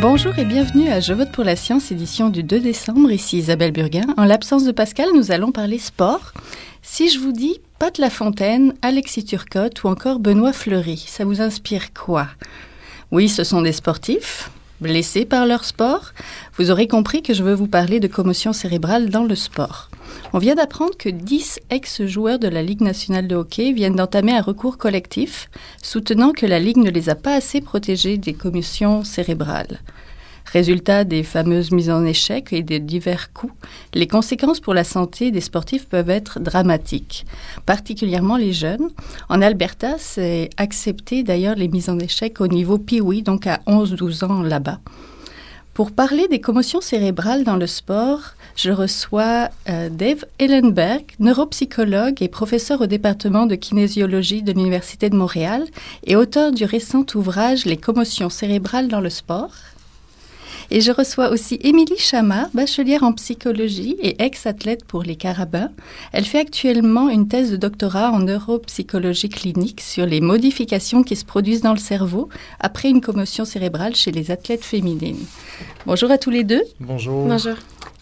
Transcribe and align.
Bonjour 0.00 0.36
et 0.36 0.44
bienvenue 0.44 0.88
à 0.88 0.98
Je 0.98 1.12
vote 1.12 1.30
pour 1.30 1.44
la 1.44 1.54
science, 1.54 1.92
édition 1.92 2.28
du 2.28 2.42
2 2.42 2.58
décembre. 2.58 3.12
Ici 3.12 3.38
Isabelle 3.38 3.70
Burguin. 3.70 4.06
En 4.16 4.24
l'absence 4.24 4.64
de 4.64 4.72
Pascal, 4.72 5.06
nous 5.14 5.30
allons 5.30 5.52
parler 5.52 5.78
sport. 5.78 6.32
Si 6.82 7.08
je 7.08 7.20
vous 7.20 7.30
dis 7.30 7.60
Pat 7.78 7.96
Lafontaine, 7.98 8.74
Alexis 8.82 9.24
Turcotte 9.24 9.84
ou 9.84 9.88
encore 9.88 10.18
Benoît 10.18 10.52
Fleury, 10.52 11.02
ça 11.06 11.24
vous 11.24 11.40
inspire 11.40 11.94
quoi? 11.94 12.26
Oui, 13.12 13.28
ce 13.28 13.44
sont 13.44 13.62
des 13.62 13.72
sportifs, 13.72 14.50
blessés 14.82 15.24
par 15.24 15.46
leur 15.46 15.64
sport. 15.64 16.12
Vous 16.58 16.70
aurez 16.70 16.88
compris 16.88 17.22
que 17.22 17.32
je 17.32 17.42
veux 17.42 17.54
vous 17.54 17.68
parler 17.68 18.00
de 18.00 18.08
commotion 18.08 18.52
cérébrale 18.52 19.08
dans 19.08 19.24
le 19.24 19.34
sport. 19.34 19.88
On 20.34 20.38
vient 20.38 20.56
d'apprendre 20.56 20.96
que 20.98 21.08
10 21.08 21.60
ex-joueurs 21.70 22.38
de 22.38 22.48
la 22.48 22.62
Ligue 22.62 22.82
nationale 22.82 23.28
de 23.28 23.36
hockey 23.36 23.72
viennent 23.72 23.96
d'entamer 23.96 24.32
un 24.32 24.42
recours 24.42 24.76
collectif, 24.76 25.48
soutenant 25.82 26.32
que 26.32 26.44
la 26.44 26.58
Ligue 26.58 26.76
ne 26.76 26.90
les 26.90 27.08
a 27.08 27.14
pas 27.14 27.34
assez 27.34 27.60
protégés 27.60 28.18
des 28.18 28.34
commotions 28.34 29.04
cérébrales. 29.04 29.80
Résultat 30.52 31.04
des 31.04 31.22
fameuses 31.22 31.70
mises 31.72 31.88
en 31.88 32.04
échec 32.04 32.52
et 32.52 32.62
des 32.62 32.78
divers 32.78 33.32
coups, 33.32 33.54
les 33.94 34.06
conséquences 34.06 34.60
pour 34.60 34.74
la 34.74 34.84
santé 34.84 35.30
des 35.30 35.40
sportifs 35.40 35.86
peuvent 35.86 36.10
être 36.10 36.40
dramatiques, 36.40 37.24
particulièrement 37.64 38.36
les 38.36 38.52
jeunes. 38.52 38.90
En 39.30 39.40
Alberta, 39.40 39.94
c'est 39.98 40.50
accepté 40.58 41.22
d'ailleurs 41.22 41.54
les 41.54 41.68
mises 41.68 41.88
en 41.88 41.98
échec 41.98 42.42
au 42.42 42.48
niveau 42.48 42.76
Pee-Wee, 42.76 43.22
donc 43.22 43.46
à 43.46 43.60
11-12 43.66 44.24
ans 44.26 44.42
là-bas. 44.42 44.80
Pour 45.72 45.90
parler 45.90 46.28
des 46.28 46.38
commotions 46.38 46.82
cérébrales 46.82 47.44
dans 47.44 47.56
le 47.56 47.66
sport, 47.66 48.34
je 48.56 48.70
reçois 48.70 49.48
euh, 49.70 49.88
Dave 49.88 50.26
Ellenberg, 50.38 51.04
neuropsychologue 51.18 52.20
et 52.20 52.28
professeur 52.28 52.82
au 52.82 52.86
département 52.86 53.46
de 53.46 53.54
kinésiologie 53.54 54.42
de 54.42 54.52
l'Université 54.52 55.08
de 55.08 55.16
Montréal 55.16 55.64
et 56.04 56.14
auteur 56.14 56.52
du 56.52 56.66
récent 56.66 57.06
ouvrage 57.14 57.64
Les 57.64 57.78
commotions 57.78 58.28
cérébrales 58.28 58.88
dans 58.88 59.00
le 59.00 59.08
sport. 59.08 59.52
Et 60.74 60.80
je 60.80 60.90
reçois 60.90 61.28
aussi 61.28 61.58
Émilie 61.60 61.98
Chamard, 61.98 62.48
bachelière 62.54 63.02
en 63.02 63.12
psychologie 63.12 63.94
et 64.00 64.22
ex-athlète 64.22 64.86
pour 64.86 65.02
les 65.02 65.16
Carabins. 65.16 65.68
Elle 66.12 66.24
fait 66.24 66.38
actuellement 66.38 67.10
une 67.10 67.28
thèse 67.28 67.50
de 67.50 67.58
doctorat 67.58 68.10
en 68.10 68.20
neuropsychologie 68.20 69.28
clinique 69.28 69.82
sur 69.82 70.06
les 70.06 70.22
modifications 70.22 71.02
qui 71.02 71.14
se 71.14 71.26
produisent 71.26 71.60
dans 71.60 71.74
le 71.74 71.78
cerveau 71.78 72.30
après 72.58 72.88
une 72.88 73.02
commotion 73.02 73.44
cérébrale 73.44 73.94
chez 73.94 74.12
les 74.12 74.30
athlètes 74.30 74.64
féminines. 74.64 75.26
Bonjour 75.84 76.10
à 76.10 76.16
tous 76.16 76.30
les 76.30 76.42
deux. 76.42 76.62
Bonjour. 76.80 77.26
Bonjour. 77.26 77.56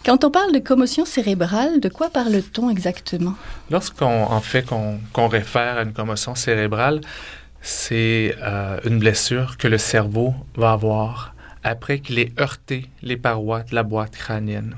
Quand 0.06 0.22
on 0.22 0.30
parle 0.30 0.52
de 0.52 0.60
commotion 0.60 1.04
cérébrale, 1.04 1.80
de 1.80 1.88
quoi 1.88 2.08
parle-t-on 2.08 2.70
exactement? 2.70 3.34
Lorsqu'on 3.72 4.06
en 4.06 4.40
fait 4.40 4.64
qu'on 4.64 5.26
réfère 5.26 5.78
à 5.78 5.82
une 5.82 5.92
commotion 5.92 6.36
cérébrale, 6.36 7.00
c'est 7.62 8.32
euh, 8.40 8.78
une 8.84 9.00
blessure 9.00 9.56
que 9.58 9.66
le 9.66 9.76
cerveau 9.76 10.34
va 10.54 10.70
avoir 10.70 11.34
après 11.62 12.00
qu'il 12.00 12.18
ait 12.18 12.32
heurté 12.38 12.86
les 13.02 13.16
parois 13.16 13.62
de 13.62 13.74
la 13.74 13.82
boîte 13.82 14.16
crânienne. 14.16 14.76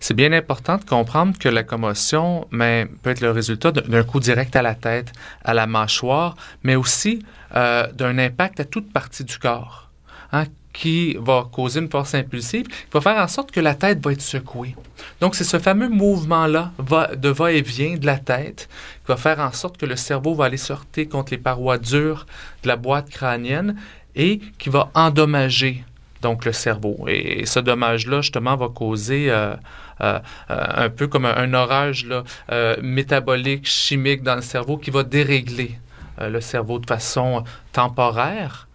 C'est 0.00 0.14
bien 0.14 0.32
important 0.32 0.76
de 0.76 0.84
comprendre 0.84 1.38
que 1.38 1.48
la 1.48 1.62
commotion 1.62 2.46
peut 2.50 3.10
être 3.10 3.20
le 3.20 3.30
résultat 3.30 3.72
d'un 3.72 4.02
coup 4.02 4.20
direct 4.20 4.54
à 4.56 4.62
la 4.62 4.74
tête, 4.74 5.12
à 5.44 5.54
la 5.54 5.66
mâchoire, 5.66 6.36
mais 6.62 6.76
aussi 6.76 7.24
euh, 7.56 7.90
d'un 7.92 8.18
impact 8.18 8.60
à 8.60 8.64
toute 8.64 8.92
partie 8.92 9.24
du 9.24 9.38
corps. 9.38 9.90
Hein, 10.32 10.44
qui 10.74 11.16
va 11.20 11.48
causer 11.50 11.78
une 11.80 11.88
force 11.88 12.14
impulsive, 12.14 12.66
qui 12.66 12.90
va 12.92 13.00
faire 13.00 13.16
en 13.16 13.28
sorte 13.28 13.52
que 13.52 13.60
la 13.60 13.74
tête 13.74 14.04
va 14.04 14.12
être 14.12 14.20
secouée. 14.20 14.74
Donc, 15.20 15.36
c'est 15.36 15.44
ce 15.44 15.58
fameux 15.58 15.88
mouvement-là 15.88 16.72
de 17.16 17.28
va-et-vient 17.28 17.96
de 17.96 18.04
la 18.04 18.18
tête 18.18 18.68
qui 19.04 19.08
va 19.08 19.16
faire 19.16 19.38
en 19.38 19.52
sorte 19.52 19.78
que 19.78 19.86
le 19.86 19.94
cerveau 19.96 20.34
va 20.34 20.46
aller 20.46 20.56
sortir 20.56 21.08
contre 21.08 21.30
les 21.30 21.38
parois 21.38 21.78
dures 21.78 22.26
de 22.64 22.68
la 22.68 22.76
boîte 22.76 23.08
crânienne 23.08 23.76
et 24.16 24.40
qui 24.58 24.68
va 24.68 24.90
endommager 24.94 25.84
donc 26.24 26.46
le 26.46 26.52
cerveau. 26.52 27.04
Et, 27.06 27.44
ce 27.46 27.60
dommage-là, 27.60 28.22
justement, 28.22 28.56
va 28.56 28.68
causer 28.68 29.30
euh, 29.30 29.54
euh, 30.00 30.18
un 30.48 30.88
peu 30.88 31.06
comme 31.06 31.26
un, 31.26 31.52
orage 31.52 32.06
là, 32.06 32.24
euh, 32.50 32.76
métabolique, 32.82 33.66
chimique 33.66 34.22
dans 34.22 34.34
le 34.34 34.42
cerveau 34.42 34.78
qui 34.78 34.90
va 34.90 35.04
dérégler 35.04 35.78
le 36.20 36.40
cerveau 36.40 36.78
de 36.78 36.86
façon 36.86 37.42
temporaire, 37.72 38.68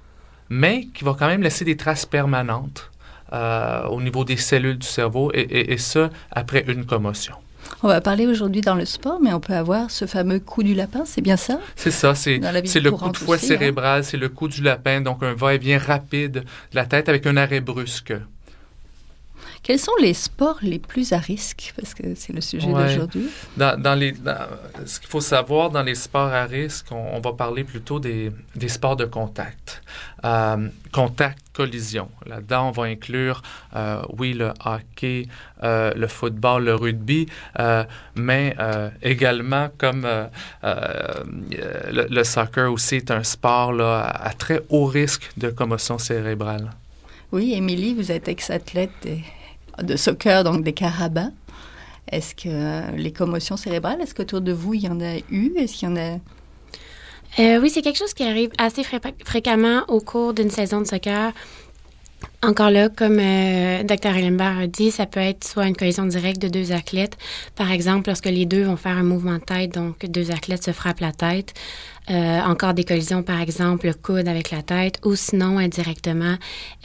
mais 0.49 0.87
qui 0.93 1.05
va 1.05 1.15
quand 1.17 1.27
même 1.27 1.41
laisser 1.41 1.63
des 1.63 1.77
traces 1.77 2.05
permanentes 2.05 2.91
au 3.31 4.01
niveau 4.01 4.25
des 4.25 4.35
cellules 4.35 4.77
du 4.77 4.87
cerveau, 4.87 5.31
et, 5.33 5.71
et 5.71 5.77
ça 5.77 6.09
après 6.31 6.65
une 6.67 6.85
commotion. 6.85 7.35
On 7.81 7.87
va 7.87 8.01
parler 8.01 8.27
aujourd'hui 8.27 8.59
dans 8.59 8.75
le 8.75 8.83
sport, 8.83 9.19
mais 9.21 9.31
on 9.31 9.39
peut 9.39 9.53
avoir 9.53 9.89
ce 9.89 10.05
fameux 10.05 10.39
coup 10.39 10.63
du 10.63 10.73
lapin, 10.73 11.03
c'est 11.05 11.21
bien 11.21 11.37
ça? 11.37 11.61
C'est 11.77 11.91
ça, 11.91 12.13
c'est 12.13 12.37
le 12.37 12.91
coup 12.91 13.09
de 13.09 13.15
fouet 13.15 13.37
hein. 13.37 13.39
cérébral, 13.39 14.03
c'est 14.03 14.17
le 14.17 14.27
coup 14.27 14.49
du 14.49 14.61
lapin, 14.61 14.99
donc 14.99 15.23
un 15.23 15.33
va-et-vient 15.33 15.79
rapide 15.79 16.31
de 16.31 16.43
la 16.73 16.85
tête 16.85 17.07
avec 17.07 17.25
un 17.25 17.37
arrêt 17.37 17.61
brusque. 17.61 18.13
Quels 19.63 19.79
sont 19.79 19.95
les 19.99 20.13
sports 20.13 20.59
les 20.61 20.79
plus 20.79 21.13
à 21.13 21.17
risque? 21.17 21.73
Parce 21.75 21.93
que 21.93 22.15
c'est 22.15 22.33
le 22.33 22.41
sujet 22.41 22.67
d'aujourd'hui. 22.67 23.29
Dans, 23.57 23.99
les, 23.99 24.13
ce 24.85 24.99
qu'il 24.99 25.09
faut 25.09 25.21
savoir, 25.21 25.69
dans 25.69 25.83
les 25.83 25.95
sports 25.95 26.31
à 26.31 26.45
risque, 26.45 26.87
on, 26.91 27.19
va 27.19 27.33
parler 27.33 27.63
plutôt 27.63 27.99
des, 27.99 28.31
des 28.55 28.69
sports 28.69 28.95
de 28.95 29.05
contact. 29.05 29.81
Euh, 30.25 30.69
contact, 30.91 31.39
collision. 31.53 32.09
Là-dedans, 32.25 32.69
on 32.69 32.71
va 32.71 32.83
inclure, 32.83 33.41
euh, 33.75 34.01
oui, 34.17 34.33
le 34.33 34.53
hockey, 34.65 35.27
euh, 35.63 35.93
le 35.93 36.07
football, 36.07 36.63
le 36.65 36.75
rugby, 36.75 37.27
mais 38.15 38.55
également 39.01 39.69
comme 39.77 40.07
le, 40.63 42.07
le, 42.09 42.23
soccer 42.23 42.71
aussi 42.71 42.95
est 42.95 43.11
un 43.11 43.23
sport 43.23 43.73
là, 43.73 44.01
à 44.01 44.33
très 44.33 44.61
haut 44.69 44.85
risque 44.85 45.29
de 45.37 45.49
commotion 45.49 45.97
cérébrale. 45.97 46.71
Oui, 47.31 47.53
Émilie, 47.53 47.93
vous 47.93 48.11
êtes 48.11 48.27
ex-athlète 48.27 49.07
de 49.83 49.95
soccer, 49.95 50.43
donc 50.43 50.63
des 50.63 50.73
carabins. 50.73 51.31
Est-ce 52.11 52.33
que 52.33 52.95
les 52.95 53.11
commotions 53.11 53.57
cérébrales, 53.57 54.01
est-ce 54.01 54.15
qu'autour 54.15 54.41
de 54.41 54.51
vous, 54.51 54.73
il 54.73 54.81
y 54.81 54.89
en 54.89 54.99
a 54.99 55.17
eu? 55.29 55.53
Est-ce 55.57 55.77
qu'il 55.77 55.89
y 55.89 55.91
en 55.91 55.97
a... 55.97 56.17
Euh, 57.37 57.59
oui, 57.61 57.69
c'est 57.69 57.83
quelque 57.83 57.97
chose 57.97 58.13
qui 58.13 58.23
arrive 58.23 58.49
assez 58.57 58.83
fréquemment 59.23 59.83
au 59.87 59.99
cours 59.99 60.33
d'une 60.33 60.49
saison 60.49 60.81
de 60.81 60.87
soccer. 60.87 61.31
Encore 62.41 62.69
là, 62.69 62.87
comme 62.87 63.19
euh, 63.19 63.83
Dr. 63.83 64.15
Ellenberg 64.15 64.61
a 64.61 64.67
dit, 64.67 64.91
ça 64.91 65.05
peut 65.05 65.19
être 65.19 65.45
soit 65.45 65.67
une 65.67 65.75
collision 65.75 66.05
directe 66.05 66.41
de 66.41 66.47
deux 66.47 66.71
athlètes. 66.71 67.17
Par 67.55 67.69
exemple, 67.69 68.07
lorsque 68.07 68.27
les 68.27 68.45
deux 68.45 68.63
vont 68.63 68.77
faire 68.77 68.95
un 68.95 69.03
mouvement 69.03 69.33
de 69.33 69.43
tête, 69.43 69.73
donc 69.73 70.05
deux 70.05 70.31
athlètes 70.31 70.63
se 70.63 70.71
frappent 70.71 71.01
la 71.01 71.11
tête. 71.11 71.53
Euh, 72.09 72.39
encore 72.39 72.73
des 72.73 72.85
collisions, 72.85 73.23
par 73.23 73.41
exemple, 73.41 73.87
le 73.87 73.93
coude 73.93 74.29
avec 74.29 74.51
la 74.51 74.61
tête, 74.61 74.99
ou 75.03 75.15
sinon 75.15 75.57
indirectement 75.57 76.35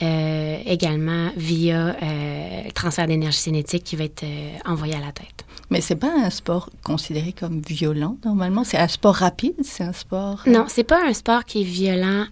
euh, 0.03 0.59
également 0.67 1.31
via 1.37 1.97
le 2.03 2.73
transfert 2.73 3.07
d'énergie 3.07 3.39
cinétique 3.39 3.85
qui 3.85 3.95
va 3.95 4.05
être 4.05 4.25
envoyé 4.67 4.95
à 4.97 5.01
la 5.01 5.13
tête. 5.13 5.45
Mais 5.71 5.81
c'est 5.81 5.97
pas 5.97 6.13
un 6.13 6.31
sport 6.31 6.69
considéré 6.83 7.33
comme 7.33 7.63
violent 7.67 8.19
normalement? 8.25 8.65
C'est 8.65 8.77
un 8.77 8.89
sport 8.89 9.15
rapide, 9.15 9.55
c'est 9.63 9.85
un 9.85 9.93
sport. 9.93 10.43
Non, 10.47 10.67
c'est 10.69 10.85
pas 10.85 11.07
un 11.07 11.15
sport 11.15 11.45
qui 11.45 11.63
est 11.63 11.65
violent 11.65 12.27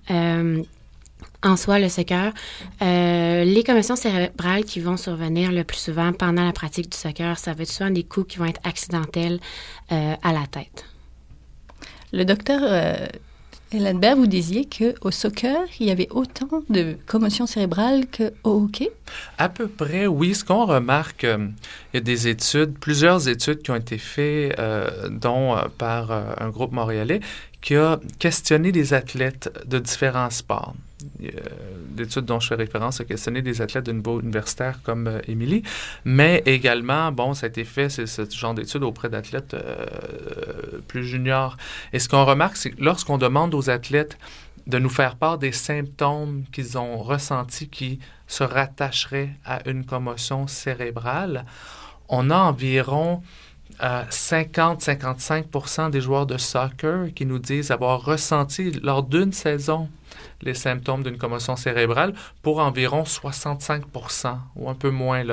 en 1.42 1.56
soi 1.56 1.78
le 1.78 1.88
soccer. 1.88 2.32
Euh, 2.80 3.44
les 3.44 3.64
commotions 3.64 3.96
cérébrales 3.96 4.64
qui 4.64 4.80
vont 4.80 4.96
survenir 4.96 5.52
le 5.52 5.64
plus 5.64 5.78
souvent 5.78 6.12
pendant 6.12 6.44
la 6.44 6.52
pratique 6.52 6.90
du 6.90 6.96
soccer, 6.96 7.38
ça 7.38 7.54
va 7.54 7.62
être 7.62 7.70
souvent 7.70 7.90
des 7.90 8.04
coups 8.04 8.32
qui 8.32 8.38
vont 8.38 8.46
être 8.46 8.60
accidentels 8.64 9.40
euh, 9.90 10.14
à 10.22 10.32
la 10.32 10.46
tête. 10.50 10.84
Le 12.12 12.24
docteur 12.24 12.60
euh, 12.62 13.06
Ellenberg, 13.72 14.18
vous 14.18 14.26
disiez 14.26 14.68
qu'au 14.68 15.10
soccer, 15.10 15.58
il 15.80 15.86
y 15.86 15.90
avait 15.90 16.08
autant 16.10 16.62
de 16.68 16.96
commotions 17.06 17.46
cérébrales 17.46 18.04
qu'au 18.06 18.64
hockey? 18.64 18.90
À 19.38 19.48
peu 19.48 19.66
près, 19.66 20.06
oui. 20.06 20.34
Ce 20.34 20.44
qu'on 20.44 20.66
remarque, 20.66 21.22
il 21.22 21.94
y 21.94 21.96
a 21.96 22.00
des 22.00 22.28
études, 22.28 22.78
plusieurs 22.78 23.28
études 23.28 23.62
qui 23.62 23.70
ont 23.70 23.76
été 23.76 23.96
faites, 23.96 24.60
dont 25.10 25.56
par 25.78 26.10
un 26.12 26.50
groupe 26.50 26.72
montréalais, 26.72 27.20
qui 27.62 27.76
a 27.76 27.98
questionné 28.18 28.72
des 28.72 28.92
athlètes 28.92 29.50
de 29.64 29.78
différents 29.78 30.28
sports. 30.28 30.74
L'étude 31.96 32.24
dont 32.24 32.40
je 32.40 32.48
fais 32.48 32.54
référence 32.54 33.00
a 33.00 33.04
questionné 33.04 33.42
des 33.42 33.60
athlètes 33.62 33.86
de 33.86 33.92
niveau 33.92 34.20
universitaire 34.20 34.80
comme 34.82 35.06
euh, 35.06 35.20
Émilie, 35.28 35.62
mais 36.04 36.42
également, 36.46 37.12
bon, 37.12 37.34
ça 37.34 37.46
a 37.46 37.48
été 37.48 37.64
fait, 37.64 37.88
c'est 37.88 38.06
ce 38.06 38.24
genre 38.30 38.54
d'études 38.54 38.82
auprès 38.82 39.08
d'athlètes 39.08 39.54
euh, 39.54 39.86
plus 40.88 41.04
juniors. 41.04 41.56
Et 41.92 41.98
ce 41.98 42.08
qu'on 42.08 42.24
remarque, 42.24 42.56
c'est 42.56 42.70
que 42.70 42.82
lorsqu'on 42.82 43.18
demande 43.18 43.54
aux 43.54 43.70
athlètes 43.70 44.18
de 44.66 44.78
nous 44.78 44.90
faire 44.90 45.16
part 45.16 45.38
des 45.38 45.52
symptômes 45.52 46.44
qu'ils 46.52 46.78
ont 46.78 46.98
ressentis 46.98 47.68
qui 47.68 47.98
se 48.26 48.44
rattacheraient 48.44 49.30
à 49.44 49.68
une 49.68 49.84
commotion 49.84 50.46
cérébrale, 50.46 51.44
on 52.08 52.30
a 52.30 52.36
environ 52.36 53.22
50-55% 53.82 55.90
des 55.90 56.00
joueurs 56.00 56.26
de 56.26 56.38
soccer 56.38 57.12
qui 57.14 57.26
nous 57.26 57.38
disent 57.38 57.70
avoir 57.70 58.04
ressenti 58.04 58.70
lors 58.82 59.02
d'une 59.02 59.32
saison 59.32 59.88
les 60.42 60.54
symptômes 60.54 61.02
d'une 61.02 61.18
commotion 61.18 61.56
cérébrale 61.56 62.14
pour 62.42 62.58
environ 62.58 63.02
65% 63.02 64.36
ou 64.56 64.68
un 64.68 64.74
peu 64.74 64.90
moins 64.90 65.24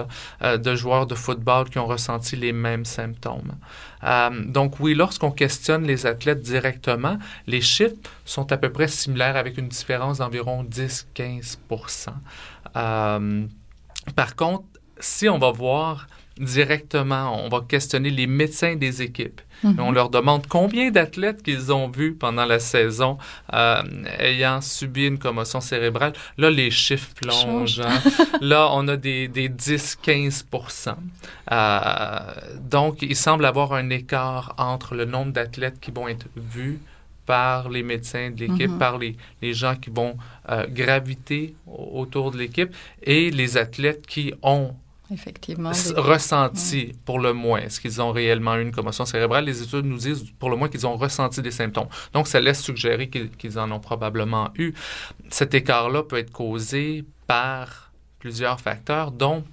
euh, 0.41 0.57
de 0.57 0.75
joueurs 0.75 1.07
de 1.07 1.15
football 1.15 1.69
qui 1.69 1.79
ont 1.79 1.85
ressenti 1.85 2.35
les 2.35 2.53
mêmes 2.53 2.85
symptômes. 2.85 3.55
Euh, 4.03 4.29
donc 4.45 4.79
oui, 4.79 4.93
lorsqu'on 4.93 5.31
questionne 5.31 5.83
les 5.83 6.05
athlètes 6.05 6.41
directement, 6.41 7.17
les 7.47 7.61
chiffres 7.61 7.95
sont 8.25 8.51
à 8.51 8.57
peu 8.57 8.71
près 8.71 8.87
similaires 8.87 9.35
avec 9.35 9.57
une 9.57 9.67
différence 9.67 10.19
d'environ 10.19 10.63
10-15% 10.63 12.09
euh, 12.75 13.45
Par 14.15 14.35
contre, 14.35 14.63
si 14.99 15.29
on 15.29 15.39
va 15.39 15.51
voir 15.51 16.07
directement, 16.39 17.43
on 17.43 17.49
va 17.49 17.61
questionner 17.61 18.09
les 18.09 18.27
médecins 18.27 18.75
des 18.75 19.01
équipes. 19.01 19.41
Mhm. 19.63 19.79
On 19.79 19.91
leur 19.91 20.09
demande 20.09 20.47
combien 20.47 20.89
d'athlètes 20.89 21.43
qu'ils 21.43 21.71
ont 21.71 21.89
vus 21.89 22.13
pendant 22.13 22.45
la 22.45 22.59
saison 22.59 23.17
euh, 23.53 23.81
ayant 24.19 24.61
subi 24.61 25.05
une 25.07 25.19
commotion 25.19 25.59
cérébrale. 25.59 26.13
Là, 26.37 26.49
les 26.49 26.71
chiffres 26.71 27.09
plongent. 27.15 27.81
Hein. 27.81 27.99
Là, 28.41 28.69
on 28.71 28.87
a 28.87 28.95
des, 28.95 29.27
des 29.27 29.49
10-15% 29.49 30.95
euh, 31.51 32.19
Donc, 32.61 33.01
il 33.01 33.15
semble 33.15 33.45
avoir 33.45 33.73
un 33.73 33.89
écart 33.89 34.55
entre 34.57 34.95
le 34.95 35.05
nombre 35.05 35.33
d'athlètes 35.33 35.79
qui 35.81 35.91
vont 35.91 36.07
être 36.07 36.27
vus 36.37 36.79
par 37.25 37.69
les 37.69 37.83
médecins 37.83 38.31
de 38.31 38.39
l'équipe, 38.39 38.71
mhm. 38.71 38.79
par 38.79 38.97
les, 38.97 39.15
les, 39.41 39.53
gens 39.53 39.75
qui 39.75 39.91
vont 39.91 40.17
euh, 40.49 40.65
graviter 40.67 41.53
autour 41.67 42.31
de 42.31 42.39
l'équipe 42.39 42.75
et 43.03 43.29
les 43.29 43.57
athlètes 43.57 44.07
qui 44.07 44.33
ont 44.41 44.73
Effectivement. 45.11 45.71
Ressenti, 45.95 46.93
pour 47.03 47.19
le 47.19 47.33
moins. 47.33 47.61
Est-ce 47.61 47.81
qu'ils 47.81 48.01
ont 48.01 48.11
réellement 48.11 48.55
eu 48.57 48.61
une 48.61 48.71
commotion 48.71 49.05
cérébrale? 49.05 49.45
Les 49.45 49.63
études 49.63 49.85
nous 49.85 49.97
disent, 49.97 50.23
pour 50.37 50.49
le 50.49 50.55
moins, 50.55 50.69
qu'ils 50.69 50.85
ont 50.85 50.95
ressenti 50.97 51.41
des 51.41 51.51
symptômes. 51.51 51.87
Donc, 52.13 52.27
ça 52.27 52.39
laisse 52.39 52.61
suggérer 52.61 53.09
qu'ils 53.09 53.57
en 53.57 53.71
ont 53.71 53.79
probablement 53.79 54.51
eu. 54.55 54.73
Cet 55.29 55.53
écart-là 55.53 56.03
peut 56.03 56.17
être 56.17 56.31
causé 56.31 57.03
par 57.25 57.91
plusieurs 58.19 58.59
facteurs, 58.59 59.11
dont, 59.11 59.43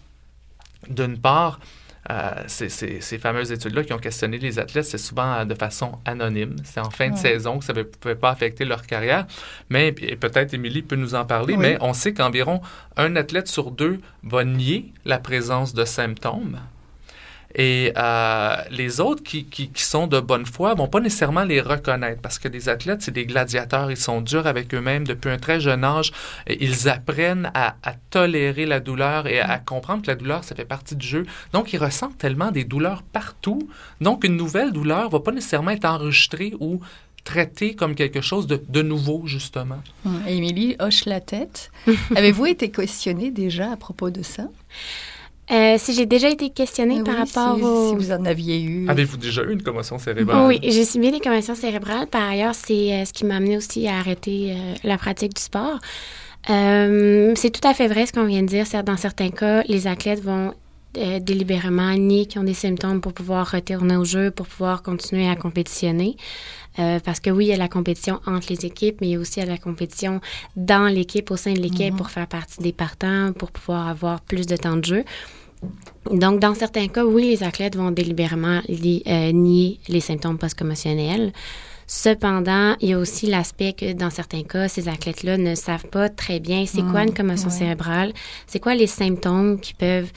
d'une 0.90 1.18
part, 1.18 1.58
euh, 2.10 2.30
ces, 2.46 2.68
ces, 2.68 3.18
fameuses 3.18 3.50
études-là 3.50 3.82
qui 3.82 3.92
ont 3.92 3.98
questionné 3.98 4.38
les 4.38 4.58
athlètes, 4.58 4.84
c'est 4.84 4.98
souvent 4.98 5.32
euh, 5.32 5.44
de 5.44 5.54
façon 5.54 5.98
anonyme. 6.04 6.56
C'est 6.64 6.80
en 6.80 6.90
fin 6.90 7.10
de 7.10 7.16
saison 7.16 7.58
que 7.58 7.64
ça 7.64 7.72
ne 7.72 7.82
pouvait 7.82 8.14
pas 8.14 8.30
affecter 8.30 8.64
leur 8.64 8.82
carrière. 8.86 9.26
Mais 9.70 9.92
peut-être 9.92 10.54
Émilie 10.54 10.82
peut 10.82 10.96
nous 10.96 11.14
en 11.14 11.24
parler, 11.24 11.56
mais 11.56 11.78
on 11.80 11.94
sait 11.94 12.12
qu'environ 12.12 12.60
un 12.96 13.16
athlète 13.16 13.48
sur 13.48 13.70
deux 13.70 14.00
va 14.22 14.44
nier 14.44 14.92
la 15.04 15.18
présence 15.18 15.74
de 15.74 15.84
symptômes 15.84 16.58
et 17.58 17.90
euh, 17.96 18.56
les 18.70 19.00
autres 19.00 19.22
qui, 19.22 19.46
qui, 19.46 19.70
sont 19.76 20.06
de 20.06 20.20
bonne 20.20 20.44
foi 20.44 20.74
vont 20.74 20.88
pas 20.88 21.00
nécessairement 21.00 21.44
les 21.44 21.62
reconnaître 21.62 22.20
parce 22.20 22.38
que 22.38 22.48
les 22.48 22.68
athlètes, 22.68 23.00
c'est 23.00 23.12
des 23.12 23.24
gladiateurs, 23.24 23.90
ils 23.90 23.96
sont 23.96 24.20
durs 24.20 24.46
avec 24.46 24.74
eux-mêmes 24.74 25.06
depuis 25.06 25.30
un 25.30 25.38
très 25.38 25.58
jeune 25.58 25.82
âge. 25.82 26.12
Ils 26.60 26.90
apprennent 26.90 27.50
à, 27.54 27.74
tolérer 28.10 28.66
la 28.66 28.78
douleur 28.78 29.26
et 29.26 29.40
à, 29.40 29.58
comprendre 29.58 30.02
que 30.02 30.08
la 30.08 30.16
douleur, 30.16 30.44
ça 30.44 30.54
fait 30.54 30.66
partie 30.66 30.96
du 30.96 31.06
jeu. 31.06 31.24
Donc, 31.54 31.72
ils 31.72 31.78
ressentent 31.78 32.18
tellement 32.18 32.50
des 32.50 32.64
douleurs 32.64 33.02
partout. 33.02 33.70
Donc, 34.02 34.24
une 34.24 34.36
nouvelle 34.36 34.72
douleur 34.72 35.08
va 35.08 35.20
pas 35.20 35.32
nécessairement 35.32 35.70
être 35.70 35.86
enregistrée 35.86 36.52
ou 36.60 36.80
traitée 37.24 37.74
comme 37.74 37.94
quelque 37.94 38.20
chose 38.20 38.46
de, 38.46 38.62
de 38.68 38.82
nouveau, 38.82 39.22
justement. 39.24 39.82
Hum, 40.04 40.20
Émilie 40.28 40.76
hoche 40.78 41.06
la 41.06 41.22
tête. 41.22 41.70
Avez-vous 42.14 42.44
été 42.44 42.70
questionnée 42.70 43.30
déjà 43.30 43.72
à 43.72 43.76
propos 43.76 44.10
de 44.10 44.22
ça? 44.22 44.44
Euh, 45.50 45.76
si 45.78 45.94
j'ai 45.94 46.06
déjà 46.06 46.28
été 46.28 46.50
questionnée 46.50 47.02
par 47.04 47.16
rapport 47.16 47.62
au... 47.62 47.90
Si 47.90 47.94
vous 47.94 48.12
en 48.12 48.24
aviez 48.24 48.60
eu. 48.60 48.88
Avez-vous 48.88 49.16
déjà 49.16 49.42
eu 49.44 49.52
une 49.52 49.62
commotion 49.62 49.98
cérébrale? 49.98 50.46
Oui, 50.48 50.58
j'ai 50.62 50.84
subi 50.84 51.12
des 51.12 51.20
commotions 51.20 51.54
cérébrales. 51.54 52.08
Par 52.08 52.28
ailleurs, 52.28 52.54
c'est 52.54 52.92
euh, 52.92 53.04
ce 53.04 53.12
qui 53.12 53.24
m'a 53.24 53.36
amené 53.36 53.56
aussi 53.56 53.86
à 53.86 53.96
arrêter 53.96 54.52
euh, 54.52 54.74
la 54.82 54.98
pratique 54.98 55.34
du 55.34 55.42
sport. 55.42 55.78
c'est 56.46 57.50
tout 57.50 57.66
à 57.66 57.74
fait 57.74 57.86
vrai 57.86 58.06
ce 58.06 58.12
qu'on 58.12 58.24
vient 58.24 58.42
de 58.42 58.48
dire. 58.48 58.64
Dans 58.84 58.96
certains 58.96 59.30
cas, 59.30 59.62
les 59.68 59.86
athlètes 59.86 60.22
vont 60.22 60.52
délibérément 61.20 61.92
nier 61.92 62.24
qu'ils 62.24 62.40
ont 62.40 62.44
des 62.44 62.54
symptômes 62.54 63.02
pour 63.02 63.12
pouvoir 63.12 63.50
retourner 63.50 63.96
au 63.96 64.04
jeu, 64.06 64.30
pour 64.30 64.46
pouvoir 64.46 64.82
continuer 64.82 65.28
à 65.28 65.36
compétitionner. 65.36 66.16
Euh, 66.78 67.00
parce 67.00 67.20
que 67.20 67.30
oui, 67.30 67.46
il 67.46 67.48
y 67.48 67.52
a 67.52 67.56
la 67.56 67.68
compétition 67.68 68.20
entre 68.26 68.48
les 68.50 68.66
équipes, 68.66 69.00
mais 69.00 69.08
il 69.08 69.12
y 69.12 69.16
a 69.16 69.18
aussi 69.18 69.44
la 69.44 69.58
compétition 69.58 70.20
dans 70.56 70.92
l'équipe, 70.92 71.30
au 71.30 71.36
sein 71.36 71.52
de 71.52 71.60
l'équipe, 71.60 71.92
mhm. 71.92 71.98
pour 71.98 72.10
faire 72.10 72.26
partie 72.26 72.60
des 72.60 72.72
partants, 72.72 73.32
pour 73.32 73.50
pouvoir 73.50 73.88
avoir 73.88 74.20
plus 74.20 74.46
de 74.46 74.56
temps 74.56 74.76
de 74.76 74.84
jeu. 74.84 75.04
Donc, 76.10 76.40
dans 76.40 76.54
certains 76.54 76.88
cas, 76.88 77.04
oui, 77.04 77.30
les 77.30 77.42
athlètes 77.42 77.76
vont 77.76 77.90
délibérément 77.90 78.60
euh, 78.68 79.32
nier 79.32 79.80
les 79.88 80.00
symptômes 80.00 80.38
post-commotionnels. 80.38 81.32
Cependant, 81.88 82.74
il 82.80 82.88
y 82.88 82.92
a 82.94 82.98
aussi 82.98 83.26
l'aspect 83.26 83.72
que 83.72 83.92
dans 83.92 84.10
certains 84.10 84.42
cas, 84.42 84.66
ces 84.66 84.88
athlètes-là 84.88 85.38
ne 85.38 85.54
savent 85.54 85.86
pas 85.86 86.08
très 86.08 86.40
bien 86.40 86.66
c'est 86.66 86.82
quoi 86.82 87.04
une 87.04 87.14
commotion 87.14 87.48
cérébrale, 87.48 88.12
c'est 88.48 88.58
quoi 88.58 88.74
les 88.74 88.88
symptômes 88.88 89.60
qui 89.60 89.72
peuvent 89.72 90.10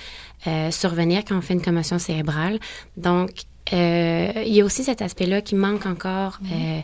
euh, 0.48 0.72
survenir 0.72 1.24
quand 1.28 1.38
on 1.38 1.42
fait 1.42 1.54
une 1.54 1.62
commotion 1.62 2.00
cérébrale. 2.00 2.60
Donc, 2.98 3.30
euh, 3.74 4.44
il 4.46 4.54
y 4.54 4.62
a 4.62 4.66
aussi 4.66 4.84
cet 4.84 5.02
aspect-là 5.02 5.42
qui 5.42 5.56
manque 5.56 5.86
encore. 5.86 6.40
Mhm. 6.42 6.50
Euh, 6.54 6.82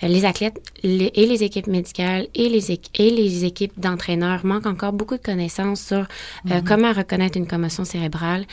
les 0.00 0.24
athlètes 0.24 0.62
et 0.84 1.26
les 1.26 1.42
équipes 1.42 1.66
médicales 1.66 2.28
et 2.36 2.48
les, 2.48 2.70
et 2.70 3.10
les 3.10 3.44
équipes 3.44 3.72
d'entraîneurs 3.80 4.46
manquent 4.46 4.66
encore 4.66 4.92
beaucoup 4.92 5.16
de 5.16 5.22
connaissances 5.22 5.80
sur 5.80 6.06
mhm. 6.44 6.62
comment 6.64 6.92
reconnaître 6.92 7.36
une 7.36 7.48
commotion 7.48 7.84
cérébrale, 7.84 8.46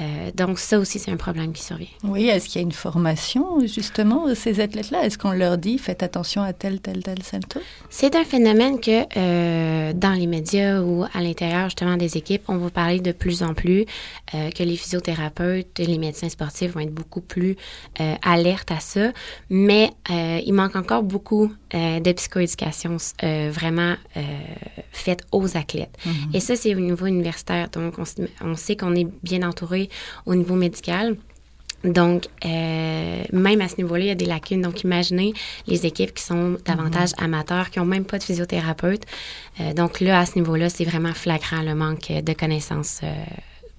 euh, 0.00 0.30
donc, 0.34 0.58
ça 0.58 0.78
aussi, 0.78 0.98
c'est 0.98 1.10
un 1.10 1.16
problème 1.16 1.52
qui 1.52 1.62
survient. 1.62 1.88
Oui, 2.04 2.28
est-ce 2.28 2.48
qu'il 2.48 2.60
y 2.60 2.64
a 2.64 2.66
une 2.66 2.72
formation, 2.72 3.60
justement, 3.66 4.28
de 4.28 4.34
ces 4.34 4.60
athlètes-là? 4.60 5.04
Est-ce 5.04 5.18
qu'on 5.18 5.32
leur 5.32 5.58
dit, 5.58 5.78
faites 5.78 6.02
attention 6.02 6.42
à 6.42 6.52
tel, 6.52 6.80
tel, 6.80 7.02
tel 7.02 7.22
symptôme? 7.22 7.62
C'est 7.90 8.14
un 8.16 8.24
phénomène 8.24 8.80
que, 8.80 9.04
euh, 9.16 9.92
dans 9.92 10.12
les 10.12 10.26
médias 10.26 10.80
ou 10.80 11.04
à 11.12 11.20
l'intérieur, 11.20 11.64
justement, 11.64 11.96
des 11.96 12.16
équipes, 12.16 12.42
on 12.48 12.58
va 12.58 12.70
parler 12.70 13.00
de 13.00 13.12
plus 13.12 13.42
en 13.42 13.54
plus, 13.54 13.86
euh, 14.34 14.50
que 14.50 14.62
les 14.62 14.76
physiothérapeutes 14.76 15.80
et 15.80 15.86
les 15.86 15.98
médecins 15.98 16.28
sportifs 16.28 16.72
vont 16.72 16.80
être 16.80 16.94
beaucoup 16.94 17.20
plus 17.20 17.56
alertes 18.22 18.70
à 18.70 18.80
ça. 18.80 19.12
Mais 19.50 19.90
il 20.08 20.52
manque 20.52 20.76
encore 20.76 21.02
beaucoup 21.02 21.52
de 21.72 22.12
psychoéducation 22.12 22.96
vraiment 23.22 23.96
faite 24.92 25.22
aux 25.32 25.56
athlètes. 25.56 25.96
Mm-hmm. 26.06 26.36
Et 26.36 26.40
ça, 26.40 26.56
c'est 26.56 26.74
au 26.74 26.80
niveau 26.80 27.06
universitaire. 27.06 27.68
Donc, 27.70 27.94
on 28.40 28.56
sait 28.56 28.76
qu'on 28.76 28.94
est 28.94 29.06
bien 29.22 29.42
entouré 29.42 29.88
au 30.26 30.34
niveau 30.34 30.54
médical. 30.54 31.16
Donc, 31.84 32.26
euh, 32.44 33.22
même 33.32 33.60
à 33.60 33.68
ce 33.68 33.76
niveau-là, 33.76 34.04
il 34.04 34.08
y 34.08 34.10
a 34.10 34.16
des 34.16 34.26
lacunes. 34.26 34.62
Donc, 34.62 34.82
imaginez 34.82 35.32
les 35.66 35.86
équipes 35.86 36.12
qui 36.12 36.22
sont 36.22 36.56
davantage 36.64 37.10
mhm. 37.18 37.24
amateurs, 37.24 37.70
qui 37.70 37.78
n'ont 37.78 37.84
même 37.84 38.04
pas 38.04 38.18
de 38.18 38.24
physiothérapeute. 38.24 39.04
Euh, 39.60 39.72
donc, 39.74 40.00
là, 40.00 40.18
à 40.18 40.26
ce 40.26 40.36
niveau-là, 40.36 40.68
c'est 40.68 40.84
vraiment 40.84 41.14
flagrant 41.14 41.62
le 41.62 41.74
manque 41.74 42.10
de 42.10 42.32
connaissances 42.32 43.00
euh, 43.04 43.14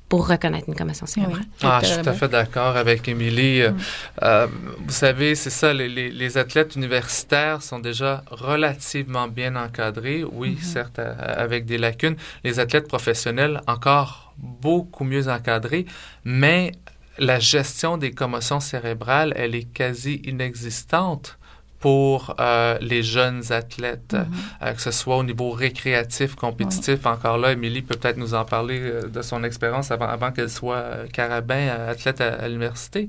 pour 0.10 0.28
reconnaître 0.28 0.68
une 0.68 0.76
commotion 0.76 1.06
cérébrale. 1.06 1.44
ah, 1.64 1.80
je 1.82 1.88
suis 1.88 2.02
tout 2.02 2.10
à 2.10 2.14
fait 2.14 2.28
d'accord 2.28 2.76
avec 2.76 3.08
Émilie. 3.08 3.62
Mm. 3.62 3.78
Euh, 4.24 4.48
vous 4.80 4.92
savez, 4.92 5.36
c'est 5.36 5.52
ça, 5.52 5.72
les, 5.72 5.88
les, 5.88 6.38
athlètes 6.38 6.76
universitaires 6.76 7.62
sont 7.62 7.80
déjà 7.80 8.24
relativement 8.32 9.28
bien 9.28 9.56
encadrés, 9.56 10.24
oui, 10.24 10.58
mm-hmm. 10.60 10.64
certes, 10.64 11.00
avec 11.00 11.66
des 11.66 11.78
lacunes. 11.78 12.16
Les 12.44 12.60
athlètes 12.60 12.88
professionnels, 12.88 13.62
encore 13.68 14.34
beaucoup 14.38 15.04
mieux 15.04 15.30
encadrés, 15.30 15.86
mais 16.24 16.72
la 17.20 17.40
gestion 17.40 17.98
des 17.98 18.12
commotions 18.12 18.60
cérébrales, 18.60 19.34
elle 19.36 19.54
est 19.54 19.72
quasi 19.72 20.22
inexistante 20.24 21.39
pour 21.80 22.36
euh, 22.40 22.78
les 22.82 23.04
jeunes 23.04 23.52
athlètes, 23.52 24.14
mhm. 24.14 24.26
euh, 24.62 24.74
que 24.74 24.82
ce 24.82 24.92
soit 24.92 25.18
au 25.18 25.24
niveau 25.24 25.52
récréatif, 25.52 26.36
compétitif. 26.36 27.06
Encore 27.06 27.38
là, 27.38 27.54
Émilie 27.54 27.82
peut 27.82 27.96
peut-être 27.96 28.18
nous 28.18 28.34
en 28.34 28.44
parler 28.46 28.80
euh, 28.80 29.08
de 29.08 29.22
son 29.22 29.44
expérience 29.44 29.90
avant, 29.92 30.08
avant 30.08 30.32
qu'elle 30.32 30.50
soit 30.50 31.10
carabin, 31.14 31.68
athlète 31.88 32.22
à, 32.22 32.48
l'université. 32.48 33.08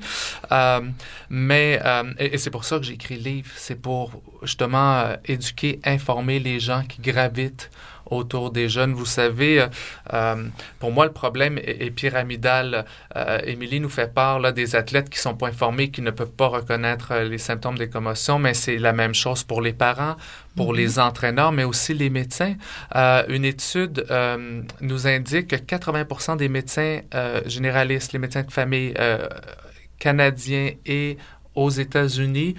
mais, 1.28 1.80
et, 2.18 2.34
et 2.34 2.38
c'est 2.38 2.50
pour 2.50 2.64
ça 2.64 2.78
que 2.78 2.84
j'ai 2.84 2.94
écrit 2.94 3.16
le 3.16 3.22
livre, 3.22 3.50
c'est 3.56 3.80
pour 3.80 4.22
justement 4.42 5.04
éduquer, 5.24 5.80
informer 5.84 6.38
les 6.38 6.60
gens 6.60 6.82
qui 6.82 7.00
gravitent 7.00 7.70
autour 8.10 8.50
des 8.50 8.68
jeunes. 8.68 8.92
Vous 8.92 9.06
savez, 9.06 9.60
euh, 9.60 9.66
euh, 10.12 10.44
pour 10.78 10.92
moi, 10.92 11.06
le 11.06 11.12
problème 11.12 11.58
est, 11.58 11.90
pyramidal. 11.90 12.84
Euh, 13.16 13.40
Émilie 13.44 13.80
nous 13.80 13.88
fait 13.88 14.12
part 14.12 14.38
là, 14.40 14.52
des 14.52 14.76
athlètes 14.76 15.08
qui 15.08 15.18
sont 15.18 15.34
pas 15.34 15.48
informés, 15.48 15.90
qui 15.90 16.02
ne 16.02 16.10
peuvent 16.10 16.32
pas 16.32 16.48
reconnaître 16.48 17.14
les 17.16 17.38
symptômes 17.38 17.78
des 17.78 17.88
commotions, 17.88 18.38
mais 18.38 18.54
c'est 18.54 18.78
la 18.78 18.92
même 18.92 19.14
chose 19.14 19.42
pour 19.44 19.62
les 19.62 19.72
parents, 19.72 20.16
pour 20.56 20.72
les 20.74 20.96
mhm. 20.96 21.04
entraîneurs, 21.04 21.52
mais 21.52 21.64
aussi 21.64 21.94
les 21.94 22.10
médecins. 22.10 22.54
une 22.94 23.44
étude 23.44 24.06
nous 24.80 25.06
indique 25.06 25.48
que 25.48 25.56
80% 25.56 26.36
des 26.36 26.48
médecins 26.48 27.00
généralistes, 27.46 28.12
les 28.12 28.18
médecins 28.18 28.42
de 28.42 28.52
famille 28.52 28.94
canadiens 29.98 30.70
et 30.86 31.16
aux 31.54 31.70
États-Unis, 31.70 32.54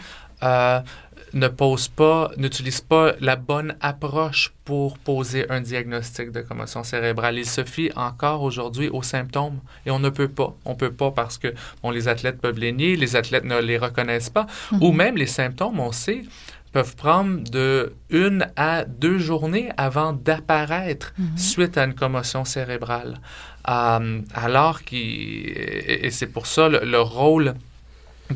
ne 1.33 1.47
pose 1.47 1.87
pas, 1.87 2.31
n'utilise 2.37 2.81
pas 2.81 3.13
la 3.19 3.35
bonne 3.35 3.75
approche 3.79 4.53
pour 4.65 4.97
poser 4.97 5.49
un 5.49 5.61
diagnostic 5.61 6.31
de 6.31 6.41
commotion 6.41 6.83
cérébrale. 6.83 7.37
Il 7.37 7.45
se 7.45 7.63
fie 7.63 7.91
encore 7.95 8.43
aujourd'hui 8.43 8.89
aux 8.89 9.03
symptômes 9.03 9.59
et 9.85 9.91
on 9.91 9.99
ne 9.99 10.09
peut 10.09 10.27
pas. 10.27 10.55
On 10.65 10.75
peut 10.75 10.91
pas 10.91 11.11
parce 11.11 11.37
que 11.37 11.53
bon, 11.81 11.91
les 11.91 12.07
athlètes 12.07 12.39
peuvent 12.39 12.59
les 12.59 12.71
nier, 12.71 12.95
les 12.95 13.15
athlètes 13.15 13.45
ne 13.45 13.59
les 13.59 13.77
reconnaissent 13.77 14.29
pas, 14.29 14.47
ou 14.79 14.91
mhm. 14.91 14.97
même 14.97 15.17
les 15.17 15.27
symptômes, 15.27 15.79
on 15.79 15.91
sait 15.91 16.23
peuvent 16.71 16.95
prendre 16.95 17.43
de 17.51 17.93
une 18.09 18.47
à 18.55 18.85
deux 18.85 19.17
journées 19.17 19.71
avant 19.77 20.13
d'apparaître 20.13 21.13
Mhm. 21.17 21.37
suite 21.37 21.77
à 21.77 21.83
une 21.83 21.95
commotion 21.95 22.45
cérébrale. 22.45 23.19
Euh, 23.67 24.21
alors 24.33 24.79
et, 24.91 26.05
et 26.07 26.11
c'est 26.11 26.27
pour 26.27 26.47
ça 26.47 26.69
le, 26.69 26.79
le 26.83 27.01
rôle 27.01 27.55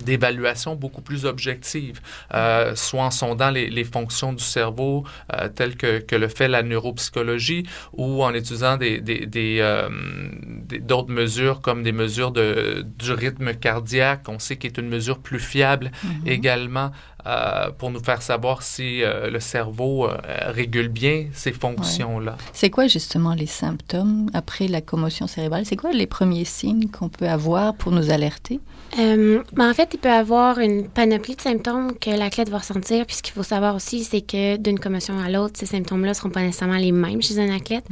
d'évaluation 0.03 0.75
beaucoup 0.75 1.01
plus 1.01 1.25
objective, 1.25 2.01
euh, 2.33 2.75
soit 2.75 3.03
en 3.03 3.11
sondant 3.11 3.49
les, 3.51 3.69
les 3.69 3.83
fonctions 3.83 4.33
du 4.33 4.43
cerveau 4.43 5.03
euh, 5.33 5.49
telles 5.49 5.75
que, 5.75 5.99
que 5.99 6.15
le 6.15 6.27
fait 6.27 6.47
la 6.47 6.63
neuropsychologie 6.63 7.65
ou 7.93 8.23
en 8.23 8.33
utilisant 8.33 8.77
des, 8.77 8.99
des, 9.01 9.25
des, 9.25 9.57
euh, 9.61 9.89
des- 10.67 10.79
d'autres 10.79 11.11
mesures 11.11 11.61
comme 11.61 11.83
des 11.83 11.91
mesures 11.91 12.31
de, 12.31 12.85
du 12.99 13.11
rythme 13.11 13.53
cardiaque, 13.53 14.23
on 14.27 14.39
sait 14.39 14.57
qu'il 14.57 14.71
est 14.71 14.77
une 14.77 14.89
mesure 14.89 15.19
plus 15.19 15.39
fiable 15.39 15.91
Mhm. 16.03 16.27
également 16.27 16.91
pour 17.79 17.89
nous 17.89 18.03
faire 18.03 18.21
savoir 18.21 18.61
si 18.61 19.01
le 19.01 19.39
cerveau 19.39 20.07
régule 20.47 20.89
bien 20.89 21.25
ces 21.33 21.51
fonctions-là. 21.51 22.37
C'est 22.53 22.69
quoi 22.69 22.87
justement 22.87 23.33
les 23.33 23.47
symptômes 23.47 24.29
après 24.35 24.67
la 24.67 24.81
commotion 24.81 25.25
cérébrale? 25.25 25.65
C'est 25.65 25.75
quoi 25.75 25.91
les 25.91 26.05
premiers 26.05 26.45
signes 26.45 26.87
qu'on 26.89 27.09
peut 27.09 27.27
avoir 27.27 27.73
pour 27.73 27.91
nous 27.91 28.11
alerter? 28.11 28.59
Euh, 28.97 29.43
ben, 29.53 29.69
en 29.69 29.73
fait, 29.73 29.89
il 29.93 29.99
peut 29.99 30.09
y 30.09 30.11
avoir 30.11 30.59
une 30.59 30.87
panoplie 30.87 31.35
de 31.35 31.41
symptômes 31.41 31.97
que 31.97 32.09
l'athlète 32.09 32.49
va 32.49 32.59
ressentir. 32.59 33.05
Puis 33.05 33.17
ce 33.17 33.23
qu'il 33.23 33.33
faut 33.33 33.43
savoir 33.43 33.75
aussi, 33.75 34.03
c'est 34.03 34.21
que 34.21 34.57
d'une 34.57 34.79
commotion 34.79 35.19
à 35.19 35.29
l'autre, 35.29 35.55
ces 35.57 35.65
symptômes-là 35.65 36.09
ne 36.09 36.13
seront 36.13 36.29
pas 36.29 36.41
nécessairement 36.41 36.77
les 36.77 36.91
mêmes 36.91 37.21
chez 37.21 37.39
un 37.39 37.53
athlète. 37.53 37.85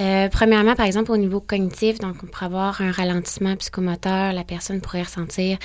Euh, 0.00 0.28
premièrement, 0.30 0.74
par 0.74 0.86
exemple, 0.86 1.12
au 1.12 1.16
niveau 1.16 1.40
cognitif, 1.40 1.98
donc 1.98 2.16
on 2.22 2.26
pourrait 2.26 2.46
avoir 2.46 2.80
un 2.80 2.90
ralentissement 2.90 3.54
psychomoteur. 3.56 4.32
La 4.32 4.44
personne 4.44 4.80
pourrait 4.80 5.02
ressentir 5.02 5.58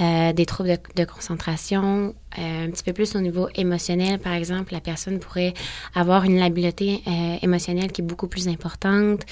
euh, 0.00 0.32
des 0.32 0.46
troubles 0.46 0.70
de, 0.70 1.02
de 1.02 1.04
concentration. 1.04 2.14
Euh, 2.38 2.66
un 2.66 2.70
petit 2.70 2.82
peu 2.82 2.92
plus 2.92 3.14
au 3.14 3.20
niveau 3.20 3.48
émotionnel, 3.54 4.18
par 4.18 4.32
exemple, 4.32 4.72
la 4.72 4.80
personne 4.80 5.18
pourrait 5.18 5.54
avoir 5.94 6.24
une 6.24 6.38
labilité 6.38 7.02
euh, 7.06 7.36
émotionnelle 7.42 7.92
qui 7.92 8.02
est 8.02 8.04
beaucoup 8.04 8.26
plus 8.26 8.48
importante. 8.48 9.22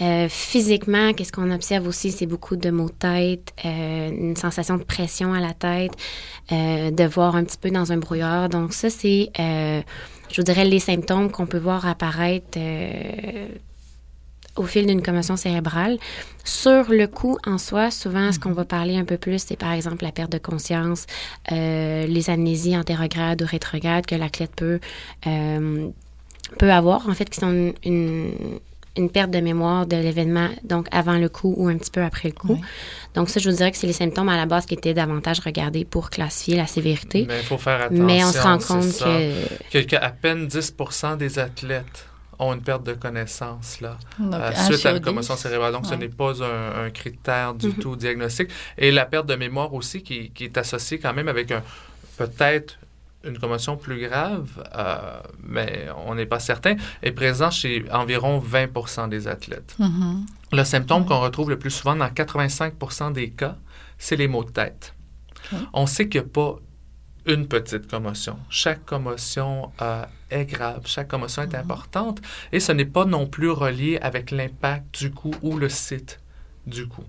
Euh, 0.00 0.28
physiquement, 0.28 1.12
qu'est-ce 1.12 1.32
qu'on 1.32 1.50
observe 1.50 1.86
aussi, 1.86 2.10
c'est 2.10 2.26
beaucoup 2.26 2.56
de 2.56 2.70
maux 2.70 2.88
de 2.88 2.94
tête, 2.94 3.52
euh, 3.64 4.10
une 4.10 4.36
sensation 4.36 4.76
de 4.78 4.84
pression 4.84 5.32
à 5.32 5.40
la 5.40 5.54
tête, 5.54 5.92
de 6.50 7.04
voir 7.04 7.36
un 7.36 7.44
petit 7.44 7.58
peu 7.58 7.70
dans 7.70 7.92
un 7.92 7.98
brouillard. 7.98 8.48
Donc 8.48 8.72
ça, 8.72 8.90
c'est, 8.90 9.30
je 9.36 10.36
vous 10.36 10.42
dirais, 10.42 10.64
les 10.64 10.80
symptômes 10.80 11.30
qu'on 11.30 11.46
peut 11.46 11.58
voir 11.58 11.86
apparaître 11.86 12.58
au 14.60 14.66
fil 14.66 14.86
d'une 14.86 15.02
commotion 15.02 15.36
cérébrale. 15.36 15.98
Sur 16.44 16.90
le 16.90 17.06
coup 17.06 17.38
en 17.46 17.58
soi, 17.58 17.90
souvent, 17.90 18.30
ce 18.32 18.38
qu'on 18.38 18.52
va 18.52 18.64
parler 18.64 18.96
un 18.96 19.04
peu 19.04 19.16
plus, 19.16 19.42
c'est 19.46 19.56
par 19.56 19.72
exemple 19.72 20.04
la 20.04 20.12
perte 20.12 20.30
de 20.30 20.38
conscience, 20.38 21.06
euh, 21.52 22.06
les 22.06 22.30
amnésies 22.30 22.76
antérogrades 22.76 23.42
ou 23.42 23.46
rétrogrades 23.46 24.06
que 24.06 24.14
l'athlète 24.14 24.52
peut, 24.54 24.80
euh, 25.26 25.88
peut 26.58 26.72
avoir, 26.72 27.08
en 27.08 27.14
fait, 27.14 27.28
qui 27.30 27.40
sont 27.40 27.50
une, 27.50 27.72
une, 27.84 28.32
une 28.96 29.10
perte 29.10 29.30
de 29.30 29.40
mémoire 29.40 29.86
de 29.86 29.96
l'événement, 29.96 30.48
donc 30.64 30.88
avant 30.90 31.16
le 31.16 31.28
coup 31.28 31.54
ou 31.56 31.68
un 31.68 31.78
petit 31.78 31.90
peu 31.90 32.02
après 32.02 32.28
le 32.28 32.34
coup. 32.34 32.54
Oui. 32.54 32.60
Donc 33.14 33.30
ça, 33.30 33.40
je 33.40 33.48
vous 33.48 33.56
dirais 33.56 33.70
que 33.70 33.76
c'est 33.78 33.86
les 33.86 33.92
symptômes 33.92 34.28
à 34.28 34.36
la 34.36 34.46
base 34.46 34.66
qui 34.66 34.74
étaient 34.74 34.94
davantage 34.94 35.40
regardés 35.40 35.84
pour 35.84 36.10
classifier 36.10 36.56
la 36.56 36.66
sévérité. 36.66 37.24
Mais 37.26 37.38
il 37.38 37.46
faut 37.46 37.58
faire 37.58 37.82
attention. 37.82 38.04
Mais 38.04 38.24
on 38.24 38.32
se 38.32 38.40
rend 38.40 38.58
compte 38.58 38.82
ça. 38.84 39.04
que... 39.04 39.78
que, 39.78 39.78
qu'à 39.86 40.10
peine 40.10 40.46
10 40.46 40.74
des 41.18 41.38
athlètes 41.38 42.09
ont 42.40 42.52
une 42.54 42.62
perte 42.62 42.82
de 42.84 42.94
connaissance 42.94 43.80
là, 43.80 43.96
Donc, 44.18 44.34
euh, 44.34 44.52
suite 44.54 44.84
à 44.86 44.92
une 44.92 45.00
commotion 45.00 45.36
cérébrale. 45.36 45.72
Donc, 45.72 45.86
ce 45.86 45.94
n'est 45.94 46.08
pas 46.08 46.42
un, 46.42 46.86
un 46.86 46.90
critère 46.90 47.54
du 47.54 47.68
Mhm. 47.68 47.74
tout 47.74 47.96
diagnostic. 47.96 48.48
Et 48.78 48.90
la 48.90 49.04
perte 49.06 49.26
de 49.26 49.36
mémoire 49.36 49.72
aussi, 49.74 50.02
qui, 50.02 50.30
qui 50.30 50.44
est 50.44 50.56
associée 50.58 50.98
quand 50.98 51.12
même 51.14 51.28
avec 51.28 51.52
un 51.52 51.62
peut-être 52.16 52.78
une 53.22 53.38
commotion 53.38 53.76
plus 53.76 54.08
grave, 54.08 54.48
euh, 54.74 55.20
mais 55.42 55.88
on 56.06 56.14
n'est 56.14 56.24
pas 56.26 56.40
certain, 56.40 56.76
est 57.02 57.12
présent 57.12 57.50
chez 57.50 57.84
environ 57.92 58.38
20% 58.40 59.08
des 59.08 59.28
athlètes. 59.28 59.74
Mhm. 59.78 60.24
Le 60.52 60.64
symptôme 60.64 61.04
qu'on 61.04 61.20
retrouve 61.20 61.50
le 61.50 61.58
plus 61.58 61.70
souvent 61.70 61.94
dans 61.96 62.08
85% 62.08 63.10
des 63.12 63.30
cas, 63.30 63.56
c'est 63.98 64.16
les 64.16 64.26
maux 64.28 64.44
de 64.44 64.50
tête. 64.50 64.94
On 65.74 65.86
sait 65.86 66.08
qu'il 66.08 66.20
n'y 66.22 66.26
a 66.26 66.30
pas 66.30 66.56
une 67.26 67.46
petite 67.46 67.90
commotion. 67.90 68.38
Chaque 68.48 68.84
commotion 68.86 69.70
euh, 69.82 70.04
est 70.30 70.44
grave, 70.44 70.82
chaque 70.84 71.08
commotion 71.08 71.42
est 71.42 71.54
importante. 71.54 72.20
Et 72.52 72.60
ce 72.60 72.72
n'est 72.72 72.84
pas 72.84 73.04
non 73.04 73.26
plus 73.26 73.50
relié 73.50 73.98
avec 74.00 74.30
l'impact 74.30 74.98
du 74.98 75.10
coup 75.10 75.34
ou 75.42 75.56
le 75.56 75.68
site 75.68 76.20
du 76.66 76.86
coup. 76.86 77.04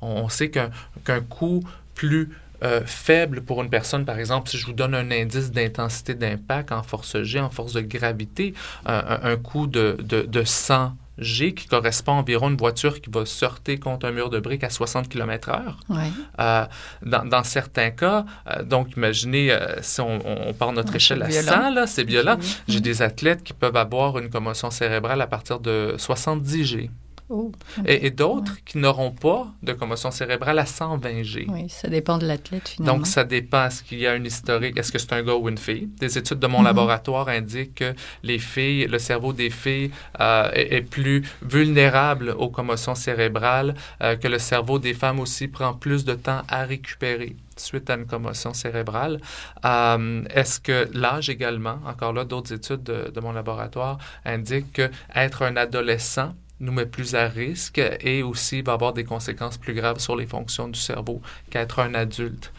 On, 0.00 0.08
on 0.08 0.28
sait 0.28 0.50
qu'un 0.50 0.70
qu'un 1.04 1.20
coup 1.20 1.62
plus 1.94 2.30
euh, 2.62 2.82
faible 2.84 3.40
pour 3.40 3.62
une 3.62 3.70
personne, 3.70 4.04
par 4.04 4.18
exemple, 4.18 4.50
si 4.50 4.58
je 4.58 4.66
vous 4.66 4.74
donne 4.74 4.94
un 4.94 5.10
indice 5.10 5.50
d'intensité 5.50 6.14
d'impact 6.14 6.72
en 6.72 6.82
force 6.82 7.22
G, 7.22 7.40
en 7.40 7.48
force 7.48 7.72
de 7.72 7.80
gravité, 7.80 8.52
un 8.84 9.36
coup 9.36 9.66
de, 9.66 9.96
de, 10.02 10.22
de 10.22 10.44
100 10.44 10.94
G 11.20 11.54
qui 11.54 11.66
correspond 11.66 12.12
à 12.12 12.14
environ 12.16 12.48
une 12.50 12.56
voiture 12.56 13.00
qui 13.00 13.10
va 13.10 13.24
heurter 13.42 13.78
contre 13.78 14.06
un 14.06 14.12
mur 14.12 14.30
de 14.30 14.40
briques 14.40 14.64
à 14.64 14.70
60 14.70 15.08
km/h. 15.08 15.62
Ouais. 15.88 16.10
Euh, 16.40 16.64
dans, 17.04 17.24
dans 17.24 17.44
certains 17.44 17.90
cas, 17.90 18.24
euh, 18.48 18.62
donc 18.62 18.96
imaginez 18.96 19.52
euh, 19.52 19.76
si 19.82 20.00
on, 20.00 20.20
on 20.48 20.52
part 20.52 20.72
notre 20.72 20.90
Ouais, 20.90 20.96
échelle 20.96 21.22
à 21.22 21.30
c'est 21.30 21.42
violent. 21.42 21.62
100, 21.62 21.70
là, 21.70 21.86
c'est 21.86 22.04
violent. 22.04 22.36
J'ai 22.68 22.80
des 22.80 23.02
athlètes 23.02 23.42
qui 23.42 23.52
peuvent 23.52 23.76
avoir 23.76 24.18
une 24.18 24.30
commotion 24.30 24.70
cérébrale 24.70 25.20
à 25.20 25.26
partir 25.26 25.60
de 25.60 25.94
70 25.98 26.64
G 26.64 26.90
Oh, 27.32 27.52
et, 27.86 28.06
et 28.06 28.10
d'autres 28.10 28.56
qui 28.64 28.78
n'auront 28.78 29.12
pas 29.12 29.46
de 29.62 29.72
commotion 29.72 30.10
cérébrale 30.10 30.58
à 30.58 30.66
120 30.66 31.22
G. 31.22 31.46
Oui, 31.48 31.68
ça 31.68 31.88
dépend 31.88 32.18
de 32.18 32.26
l'athlète 32.26 32.68
finalement. 32.68 32.96
Donc, 32.98 33.06
ça 33.06 33.22
dépend. 33.22 33.66
Est-ce 33.66 33.84
qu'il 33.84 34.00
y 34.00 34.06
a 34.08 34.12
un 34.12 34.24
historique? 34.24 34.76
Est-ce 34.76 34.90
que 34.90 34.98
c'est 34.98 35.12
un 35.12 35.22
gars 35.22 35.34
ou 35.36 35.48
une 35.48 35.56
fille? 35.58 35.88
Des 36.00 36.18
études 36.18 36.40
de 36.40 36.46
mon 36.48 36.58
Mhm. 36.58 36.64
laboratoire 36.64 37.28
indiquent 37.28 37.76
que 37.76 37.94
les 38.24 38.38
filles, 38.40 38.86
le 38.88 38.98
cerveau 38.98 39.32
des 39.32 39.50
filles 39.50 39.92
euh, 40.20 40.50
est, 40.52 40.74
est 40.74 40.82
plus 40.82 41.22
vulnérable 41.42 42.30
aux 42.36 42.48
commotions 42.50 42.94
cérébrales, 42.96 43.74
euh, 44.02 44.16
que 44.16 44.26
le 44.26 44.38
cerveau 44.38 44.78
des 44.80 44.94
femmes 44.94 45.20
aussi 45.20 45.46
prend 45.46 45.72
plus 45.74 46.04
de 46.04 46.14
temps 46.14 46.42
à 46.48 46.64
récupérer 46.64 47.36
suite 47.56 47.90
à 47.90 47.94
une 47.94 48.06
commotion 48.06 48.54
cérébrale. 48.54 49.20
Euh, 49.64 50.22
Est-ce 50.34 50.58
que 50.60 50.88
l'âge 50.94 51.28
également, 51.28 51.78
encore 51.86 52.12
là, 52.12 52.24
d'autres 52.24 52.52
études 52.54 52.82
de, 52.82 53.10
de 53.14 53.20
mon 53.20 53.32
laboratoire 53.32 53.98
indiquent 54.24 54.72
que 54.72 54.90
être 55.14 55.42
un 55.42 55.56
adolescent 55.56 56.32
nous 56.60 56.72
met 56.72 56.86
plus 56.86 57.14
à 57.14 57.26
risque 57.26 57.80
et 58.00 58.22
aussi 58.22 58.62
va 58.62 58.74
avoir 58.74 58.92
des 58.92 59.04
conséquences 59.04 59.56
plus 59.56 59.74
graves 59.74 59.98
sur 59.98 60.16
les 60.16 60.26
fonctions 60.26 60.68
du 60.68 60.78
cerveau 60.78 61.20
qu'être 61.50 61.78
un 61.78 61.94
adulte. 61.94 62.52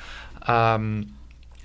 Euh, 0.50 1.03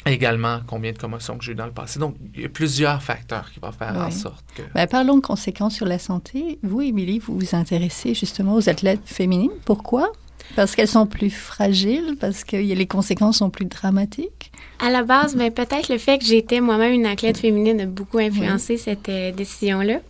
également, 0.06 0.60
combien 0.66 0.92
de 0.92 0.98
commotions 0.98 1.36
que 1.36 1.44
j'ai 1.44 1.52
eu 1.52 1.56
dans 1.56 1.66
le 1.66 1.72
passé. 1.72 1.98
Donc, 1.98 2.16
il 2.34 2.42
y 2.42 2.44
a 2.44 2.48
plusieurs 2.48 3.02
facteurs 3.02 3.50
qui 3.50 3.60
vont 3.60 3.72
faire 3.72 3.96
en 3.96 4.10
sorte 4.10 4.44
que... 4.54 4.62
Ben, 4.74 4.86
parlons 4.86 5.20
conséquences 5.20 5.74
sur 5.74 5.86
la 5.86 5.98
santé. 5.98 6.58
Vous, 6.62 6.80
Émilie, 6.80 7.18
vous 7.18 7.38
vous 7.38 7.54
intéressez 7.54 8.14
justement 8.14 8.54
aux 8.54 8.68
athlètes 8.68 9.00
féminines. 9.04 9.50
Pourquoi? 9.64 10.12
Parce 10.54 10.76
qu'elles 10.76 10.88
sont 10.88 11.06
plus 11.06 11.30
fragiles, 11.30 12.16
parce 12.20 12.44
que 12.44 12.56
les 12.56 12.86
conséquences 12.86 13.38
sont 13.38 13.50
plus 13.50 13.64
dramatiques? 13.64 14.52
À 14.78 14.90
la 14.90 15.02
base, 15.02 15.34
ben, 15.34 15.50
peut-être 15.50 15.88
le 15.88 15.98
fait 15.98 16.18
que 16.18 16.24
j'étais 16.24 16.60
moi-même 16.60 16.92
une 16.92 17.06
athlète 17.06 17.38
féminine 17.38 17.80
a 17.80 17.86
beaucoup 17.86 18.18
influencé 18.18 18.76
cette 18.76 19.08
euh, 19.08 19.32
décision-là. 19.32 20.00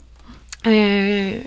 Euh, 0.66 1.40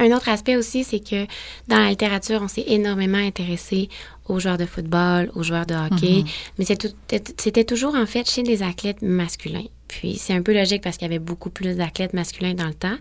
un 0.00 0.10
autre 0.16 0.28
aspect 0.28 0.56
aussi, 0.56 0.82
c'est 0.84 1.00
que 1.00 1.26
dans 1.68 1.78
la 1.78 1.90
littérature, 1.90 2.40
on 2.42 2.48
s'est 2.48 2.64
énormément 2.66 3.18
intéressé 3.18 3.88
aux 4.28 4.40
joueurs 4.40 4.58
de 4.58 4.66
football, 4.66 5.30
aux 5.34 5.42
joueurs 5.42 5.66
de 5.66 5.74
hockey, 5.74 6.22
Mhm. 6.22 6.24
mais 6.58 6.64
c'était 6.64 7.64
toujours 7.64 7.94
en 7.94 8.06
fait 8.06 8.28
chez 8.28 8.42
les 8.42 8.62
athlètes 8.62 9.02
masculins. 9.02 9.66
Puis 9.90 10.16
c'est 10.16 10.32
un 10.32 10.42
peu 10.42 10.54
logique 10.54 10.82
parce 10.82 10.96
qu'il 10.96 11.08
y 11.08 11.10
avait 11.10 11.18
beaucoup 11.18 11.50
plus 11.50 11.76
d'athlètes 11.76 12.14
masculins 12.14 12.54
dans 12.54 12.66
le 12.66 12.74
temps. 12.74 12.96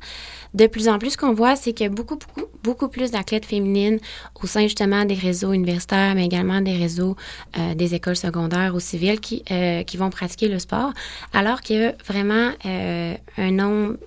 De 0.56 0.66
plus 0.66 0.88
en 0.88 0.98
plus, 0.98 1.12
ce 1.12 1.18
qu'on 1.18 1.34
voit, 1.34 1.56
c'est 1.56 1.72
qu'il 1.74 1.86
y 1.86 1.90
a 1.90 1.94
beaucoup, 1.94 2.18
beaucoup, 2.18 2.50
beaucoup 2.64 2.88
plus 2.88 3.12
d'athlètes 3.12 3.46
féminines 3.46 4.00
au 4.42 4.48
sein 4.48 4.64
justement 4.64 5.06
des 5.06 5.14
réseaux 5.14 5.54
universitaires, 5.54 6.16
mais 6.16 6.26
également 6.26 6.62
des 6.62 6.76
réseaux 6.76 7.16
euh, 7.58 7.76
des 7.76 7.94
écoles 7.94 8.16
secondaires 8.16 8.74
ou 8.74 8.80
civiles 8.80 9.20
qui, 9.20 9.44
euh, 9.52 9.84
qui 9.84 9.98
vont 9.98 10.10
pratiquer 10.10 10.48
le 10.48 10.58
sport, 10.58 10.92
alors 11.32 11.62
qu'il 11.62 11.78
y 11.78 11.86
a 11.86 11.94
vraiment 12.08 12.52
euh, 12.66 13.14
un 13.38 13.52
nombre 13.52 13.98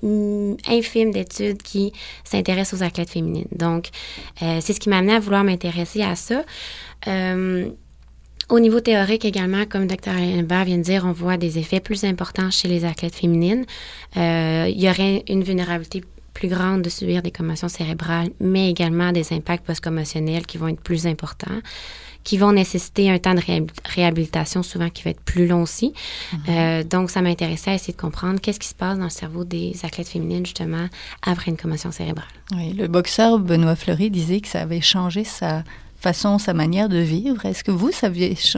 infime 0.67 1.13
d'études 1.13 1.63
qui 1.63 1.93
s'intéressent 2.25 2.81
aux 2.81 2.83
athlètes 2.83 3.11
féminines. 3.11 3.49
Donc, 3.53 3.91
euh, 4.43 4.59
c'est 4.61 4.73
ce 4.73 4.81
qui 4.81 4.89
m'a 4.89 4.99
amené 4.99 5.15
à 5.15 5.21
vouloir 5.21 5.45
m'intéresser 5.45 6.03
à 6.03 6.17
ça. 6.17 6.43
Euh, 7.07 7.71
au 8.49 8.59
niveau 8.61 8.81
théorique 8.81 9.25
également, 9.25 9.65
comme 9.67 9.87
Dr. 9.87 10.17
Hélène 10.17 10.47
vient 10.47 10.79
de 10.79 10.83
dire, 10.83 11.05
on 11.07 11.13
voit 11.13 11.37
des 11.37 11.59
effets 11.59 11.81
plus 11.81 12.05
importants 12.05 12.51
chez 12.51 12.69
les 12.69 12.85
athlètes 12.85 13.15
féminines. 13.15 13.65
Euh, 14.17 14.67
il 14.69 14.81
y 14.81 14.89
aurait 14.89 15.25
une 15.29 15.43
vulnérabilité 15.43 16.03
plus 16.35 16.49
grande 16.49 16.83
de 16.83 16.89
subir 16.89 17.23
des 17.23 17.31
commotions 17.31 17.69
cérébrales, 17.69 18.31
mais 18.41 18.71
également 18.71 19.13
des 19.13 19.33
impacts 19.33 19.67
post-commotionnels 19.67 20.47
qui 20.47 20.57
vont 20.59 20.69
être 20.69 20.81
plus 20.81 21.07
importants, 21.07 21.61
qui 22.25 22.39
vont 22.39 22.53
nécessiter 22.53 23.11
un 23.11 23.19
temps 23.19 23.35
de 23.35 23.41
réhabil- 23.41 23.71
réhabilitation 23.85 24.63
souvent 24.63 24.89
qui 24.89 25.03
va 25.03 25.11
être 25.11 25.21
plus 25.21 25.47
long 25.47 25.63
aussi. 25.63 25.93
Euh, 26.49 26.85
donc, 26.85 27.11
ça 27.11 27.21
m'intéressait 27.21 27.73
à 27.73 27.75
essayer 27.75 27.93
de 27.93 28.01
comprendre 28.01 28.41
qu'est-ce 28.41 28.61
qui 28.61 28.69
se 28.69 28.75
passe 28.75 28.97
dans 28.97 29.05
le 29.05 29.11
cerveau 29.11 29.45
des 29.45 29.77
athlètes 29.83 30.09
féminines 30.09 30.47
justement 30.47 30.89
après 31.23 31.51
une 31.51 31.57
commotion 31.57 31.93
cérébrale. 31.93 32.25
Oui, 32.57 32.73
le 32.73 32.87
boxeur 32.89 33.39
Benoît 33.39 33.77
Fleury 33.77 34.11
disait 34.11 34.41
que 34.41 34.49
ça 34.49 34.63
avait 34.63 34.81
changé 34.81 35.25
sa 35.25 35.65
façon, 36.03 36.39
sa 36.39 36.53
manière 36.55 36.89
de 36.89 36.99
vivre? 36.99 37.47
Est-ce 37.47 37.65
que 37.65 37.71
vous, 37.71 37.93
ça, 37.93 38.09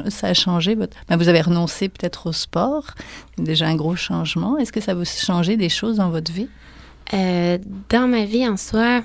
ça 0.08 0.28
a 0.28 0.34
changé 0.34 0.74
votre... 0.74 0.96
Ben, 1.08 1.16
vous 1.16 1.28
avez 1.28 1.40
renoncé 1.40 1.88
peut-être 1.88 2.28
au 2.28 2.32
sport, 2.32 2.86
déjà 3.38 3.66
un 3.66 3.76
gros 3.76 3.96
changement. 3.96 4.58
Est-ce 4.58 4.72
que 4.72 4.80
ça 4.80 4.94
vous 4.94 5.02
a 5.02 5.04
changé 5.04 5.56
des 5.56 5.68
choses 5.68 5.96
dans 5.96 6.10
votre 6.10 6.32
vie? 6.32 6.48
Euh, 7.12 7.58
dans 7.90 8.08
ma 8.08 8.24
vie 8.24 8.48
en 8.48 8.56
soi, 8.56 9.02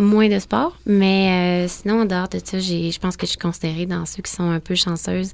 moins 0.00 0.28
de 0.28 0.38
sport, 0.38 0.76
mais 0.86 1.64
euh, 1.64 1.68
sinon, 1.68 2.02
en 2.02 2.04
dehors 2.04 2.28
de 2.28 2.40
ça, 2.42 2.58
je 2.58 2.98
pense 2.98 3.16
que 3.16 3.26
je 3.26 3.30
suis 3.30 3.38
considérée 3.38 3.86
dans 3.86 4.06
ceux 4.06 4.22
qui 4.22 4.32
sont 4.32 4.48
un 4.48 4.60
peu 4.60 4.74
chanceuses. 4.74 5.32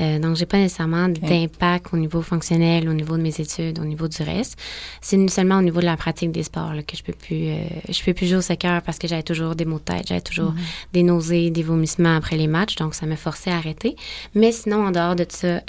Euh, 0.00 0.18
donc, 0.18 0.36
j'ai 0.36 0.46
pas 0.46 0.58
nécessairement 0.58 1.08
d'impact 1.08 1.86
au 1.92 1.96
niveau 1.96 2.22
fonctionnel, 2.22 2.88
au 2.88 2.92
niveau 2.92 3.16
de 3.16 3.22
mes 3.22 3.40
études, 3.40 3.78
au 3.78 3.84
niveau 3.84 4.08
du 4.08 4.22
reste. 4.22 4.56
C'est 5.00 5.28
seulement 5.28 5.58
au 5.58 5.62
niveau 5.62 5.80
de 5.80 5.84
la 5.84 5.96
pratique 5.96 6.32
des 6.32 6.42
sports 6.42 6.72
que 6.86 6.96
je 6.96 7.02
peux 7.02 7.12
plus, 7.12 7.48
euh, 7.48 7.56
je 7.88 8.02
peux 8.02 8.14
plus 8.14 8.26
jouer 8.26 8.38
au 8.38 8.42
soccer 8.42 8.82
parce 8.82 8.98
que 8.98 9.08
j'avais 9.08 9.22
toujours 9.22 9.54
des 9.54 9.64
maux 9.64 9.78
de 9.78 9.84
tête, 9.84 10.06
j'avais 10.08 10.20
toujours 10.20 10.54
des 10.92 11.02
nausées, 11.02 11.50
des 11.50 11.62
vomissements 11.62 12.16
après 12.16 12.36
les 12.36 12.46
matchs, 12.46 12.76
donc 12.76 12.94
ça 12.94 13.06
me 13.06 13.16
forçait 13.16 13.50
à 13.50 13.56
arrêter. 13.56 13.96
Mais 14.34 14.52
sinon, 14.52 14.86
en 14.86 14.90
dehors 14.90 15.16
de 15.16 15.26
ça, 15.28 15.46
euh, 15.46 15.60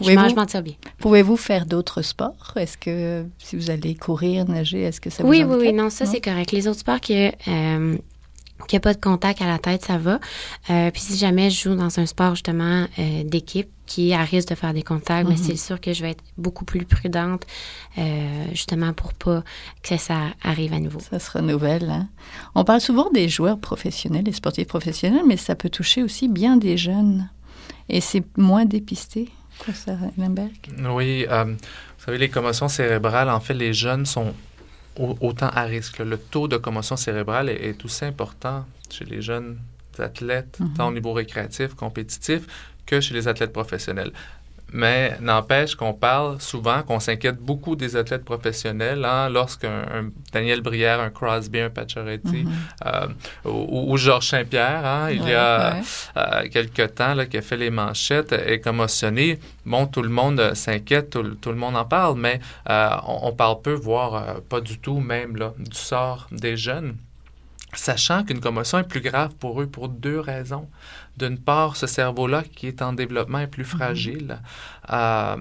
je, 0.00 0.12
mange, 0.12 0.34
m'en 0.34 0.46
tire 0.46 0.62
bien. 0.62 0.74
Pouvez-vous 0.98 1.36
faire 1.36 1.66
d'autres 1.66 2.02
sports? 2.02 2.52
Est-ce 2.56 2.76
que 2.78 3.24
si 3.38 3.56
vous 3.56 3.70
allez 3.70 3.94
courir, 3.94 4.48
nager, 4.48 4.82
est-ce 4.82 5.00
que 5.00 5.10
ça 5.10 5.22
vous 5.22 5.28
Oui, 5.28 5.42
oui, 5.44 5.56
oui, 5.58 5.72
non, 5.72 5.90
ça 5.90 6.06
c'est 6.06 6.20
correct. 6.20 6.52
Les 6.52 6.68
autres 6.68 6.80
sports 6.80 7.00
que 7.08 7.98
qu'il 8.66 8.76
n'y 8.76 8.78
a 8.78 8.80
pas 8.80 8.94
de 8.94 9.00
contact 9.00 9.40
à 9.40 9.46
la 9.46 9.58
tête, 9.58 9.84
ça 9.84 9.98
va. 9.98 10.18
Euh, 10.70 10.90
puis 10.90 11.00
si 11.00 11.16
jamais 11.16 11.50
je 11.50 11.62
joue 11.62 11.74
dans 11.74 11.98
un 11.98 12.06
sport 12.06 12.34
justement 12.34 12.86
euh, 12.98 13.24
d'équipe 13.24 13.68
qui 13.86 14.12
a 14.12 14.22
risque 14.22 14.48
de 14.48 14.54
faire 14.54 14.74
des 14.74 14.82
contacts, 14.82 15.28
mais 15.28 15.36
mhm. 15.36 15.42
c'est 15.42 15.56
sûr 15.56 15.80
que 15.80 15.92
je 15.92 16.02
vais 16.02 16.10
être 16.10 16.24
beaucoup 16.36 16.64
plus 16.64 16.84
prudente 16.84 17.46
euh, 17.96 18.44
justement 18.50 18.92
pour 18.92 19.14
pas 19.14 19.42
que 19.82 19.96
ça 19.96 20.18
arrive 20.42 20.74
à 20.74 20.80
nouveau. 20.80 21.00
Ça 21.00 21.18
se 21.18 21.30
renouvelle. 21.30 21.88
Hein? 21.88 22.08
On 22.54 22.64
parle 22.64 22.80
souvent 22.80 23.10
des 23.10 23.28
joueurs 23.28 23.58
professionnels, 23.58 24.24
des 24.24 24.32
sportifs 24.32 24.68
professionnels, 24.68 25.24
mais 25.26 25.36
ça 25.36 25.54
peut 25.54 25.70
toucher 25.70 26.02
aussi 26.02 26.28
bien 26.28 26.56
des 26.56 26.76
jeunes. 26.76 27.28
Et 27.88 28.00
c'est 28.00 28.24
moins 28.36 28.66
dépisté. 28.66 29.30
Ça, 29.72 29.96
oui, 30.94 31.26
vous 31.26 32.04
savez, 32.04 32.18
les 32.18 32.28
commotions 32.28 32.68
cérébrales, 32.68 33.28
en 33.28 33.40
fait, 33.40 33.54
les 33.54 33.72
jeunes 33.72 34.06
sont 34.06 34.32
autant 34.98 35.48
à 35.48 35.62
risque. 35.62 35.98
Le 35.98 36.18
taux 36.18 36.48
de 36.48 36.56
commotion 36.56 36.96
cérébrale 36.96 37.48
est, 37.48 37.84
aussi 37.84 38.04
important 38.04 38.66
chez 38.90 39.04
les 39.04 39.22
jeunes 39.22 39.58
athlètes, 39.98 40.58
mhm. 40.60 40.74
tant 40.74 40.88
au 40.88 40.92
niveau 40.92 41.12
récréatif, 41.12 41.74
compétitif, 41.74 42.46
que 42.86 43.00
chez 43.00 43.14
les 43.14 43.28
athlètes 43.28 43.52
professionnels. 43.52 44.12
Mais 44.72 45.16
n'empêche 45.20 45.74
qu'on 45.74 45.94
parle 45.94 46.40
souvent, 46.40 46.82
qu'on 46.82 47.00
s'inquiète 47.00 47.38
beaucoup 47.38 47.74
des 47.74 47.96
athlètes 47.96 48.24
professionnels. 48.24 49.04
Hein, 49.04 49.30
Lorsqu'un 49.30 50.10
Daniel 50.32 50.60
Brière, 50.60 51.00
un 51.00 51.10
Crosby, 51.10 51.60
un 51.60 51.70
Pacioretty 51.70 52.44
mhm. 52.44 52.52
euh, 52.86 53.06
ou, 53.50 53.96
Georges 53.96 54.28
Saint-Pierre, 54.28 54.84
hein, 54.84 55.10
il 55.10 55.26
y 55.26 55.32
a 55.32 55.76
euh, 56.16 56.48
quelques 56.50 56.94
temps, 56.94 57.14
là, 57.14 57.24
qui 57.26 57.38
a 57.38 57.42
fait 57.42 57.56
les 57.56 57.70
manchettes, 57.70 58.32
est 58.32 58.60
commotionné. 58.60 59.38
Bon, 59.64 59.86
tout 59.86 60.02
le 60.02 60.10
monde 60.10 60.54
s'inquiète, 60.54 61.10
tout, 61.10 61.50
le 61.50 61.56
monde 61.56 61.76
en 61.76 61.84
parle, 61.84 62.18
mais 62.18 62.40
euh, 62.68 62.90
on, 63.06 63.32
parle 63.32 63.62
peu, 63.62 63.72
voire 63.72 64.40
pas 64.48 64.60
du 64.60 64.78
tout 64.78 65.00
même 65.00 65.36
là, 65.36 65.54
du 65.58 65.76
sort 65.76 66.26
des 66.30 66.56
jeunes 66.56 66.96
sachant 67.74 68.24
qu'une 68.24 68.40
commotion 68.40 68.78
est 68.78 68.88
plus 68.88 69.00
grave 69.00 69.34
pour 69.38 69.60
eux 69.60 69.66
pour 69.66 69.88
deux 69.88 70.20
raisons. 70.20 70.68
D'une 71.18 71.38
part, 71.38 71.76
ce 71.76 71.86
cerveau-là 71.86 72.44
qui 72.44 72.68
est 72.68 72.80
en 72.80 72.92
développement 72.92 73.40
est 73.40 73.48
plus 73.48 73.64
mhm. 73.64 73.78
fragile 73.78 74.38
euh, 74.92 75.36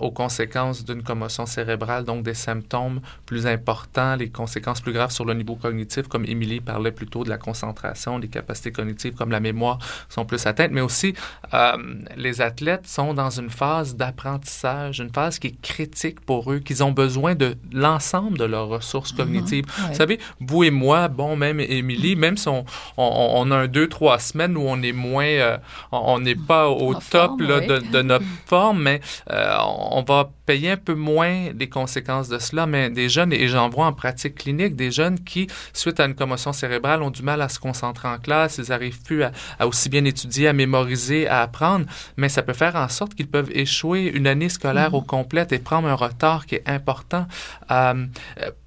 aux 0.00 0.10
conséquences 0.10 0.84
d'une 0.84 1.02
commotion 1.02 1.46
cérébrale, 1.46 2.04
donc 2.04 2.22
des 2.22 2.34
symptômes 2.34 3.00
plus 3.26 3.46
importants, 3.46 4.16
les 4.16 4.28
conséquences 4.30 4.80
plus 4.80 4.92
graves 4.92 5.12
sur 5.12 5.24
le 5.24 5.34
niveau 5.34 5.54
cognitif, 5.54 6.08
comme 6.08 6.24
Émilie 6.24 6.60
parlait 6.60 6.92
plutôt 6.92 7.24
de 7.24 7.30
la 7.30 7.38
concentration, 7.38 8.18
les 8.18 8.28
capacités 8.28 8.72
cognitives 8.72 9.14
comme 9.14 9.30
la 9.30 9.40
mémoire 9.40 9.78
sont 10.08 10.24
plus 10.24 10.44
atteintes, 10.46 10.72
mais 10.72 10.80
aussi 10.80 11.14
euh, 11.54 11.76
les 12.16 12.40
athlètes 12.40 12.86
sont 12.86 13.14
dans 13.14 13.30
une 13.30 13.50
phase 13.50 13.94
d'apprentissage, 13.96 15.00
une 15.00 15.12
phase 15.12 15.38
qui 15.38 15.48
est 15.48 15.60
critique 15.62 16.20
pour 16.20 16.52
eux, 16.52 16.58
qu'ils 16.58 16.82
ont 16.82 16.92
besoin 16.92 17.34
de 17.34 17.56
l'ensemble 17.72 18.36
de 18.36 18.44
leurs 18.44 18.68
ressources 18.68 19.12
mhm. 19.12 19.18
cognitives. 19.18 19.64
Vous 19.88 19.94
savez, 19.94 20.18
vous 20.40 20.64
et 20.64 20.70
moi, 20.70 21.08
bon, 21.08 21.36
même 21.36 21.60
Émilie, 21.60 22.16
même 22.16 22.36
si 22.36 22.48
on, 22.48 22.64
on 22.96 23.50
a 23.50 23.56
un 23.56 23.68
deux, 23.68 23.88
trois 23.88 24.18
semaines 24.18 24.56
où 24.56 24.62
on 24.66 24.82
est 24.82 24.92
moins 24.92 25.19
euh, 25.20 25.56
on 25.92 26.20
n'est 26.20 26.34
pas 26.34 26.68
au 26.68 26.94
top 26.94 27.40
de, 27.40 28.02
notre 28.02 28.24
forme, 28.46 28.82
mais 28.82 29.00
euh, 29.30 29.56
on 29.90 30.02
va 30.02 30.30
payer 30.46 30.72
un 30.72 30.76
peu 30.76 30.94
moins 30.94 31.50
les 31.52 31.68
conséquences 31.68 32.28
de 32.28 32.38
cela. 32.38 32.66
Mais 32.66 32.90
des 32.90 33.08
jeunes, 33.08 33.32
et 33.32 33.48
j'en 33.48 33.68
vois 33.68 33.86
en 33.86 33.92
pratique 33.92 34.36
clinique, 34.36 34.76
des 34.76 34.90
jeunes 34.90 35.20
qui, 35.20 35.46
suite 35.72 36.00
à 36.00 36.06
une 36.06 36.14
commotion 36.14 36.52
cérébrale, 36.52 37.02
ont 37.02 37.10
du 37.10 37.22
mal 37.22 37.40
à 37.42 37.48
se 37.48 37.58
concentrer 37.58 38.08
en 38.08 38.18
classe, 38.18 38.58
ils 38.58 38.70
n'arrivent 38.70 39.02
plus 39.02 39.22
à, 39.22 39.32
aussi 39.66 39.88
bien 39.88 40.04
étudier, 40.04 40.48
à 40.48 40.52
mémoriser, 40.52 41.28
à 41.28 41.42
apprendre, 41.42 41.86
mais 42.16 42.28
ça 42.28 42.42
peut 42.42 42.52
faire 42.52 42.76
en 42.76 42.88
sorte 42.88 43.14
qu'ils 43.14 43.28
peuvent 43.28 43.50
échouer 43.52 44.06
une 44.06 44.26
année 44.26 44.48
scolaire 44.48 44.94
au 44.94 45.02
complet 45.02 45.46
et 45.50 45.58
prendre 45.58 45.88
un 45.88 45.94
retard 45.94 46.46
qui 46.46 46.56
est 46.56 46.68
important. 46.68 47.26
Euh, 47.70 48.06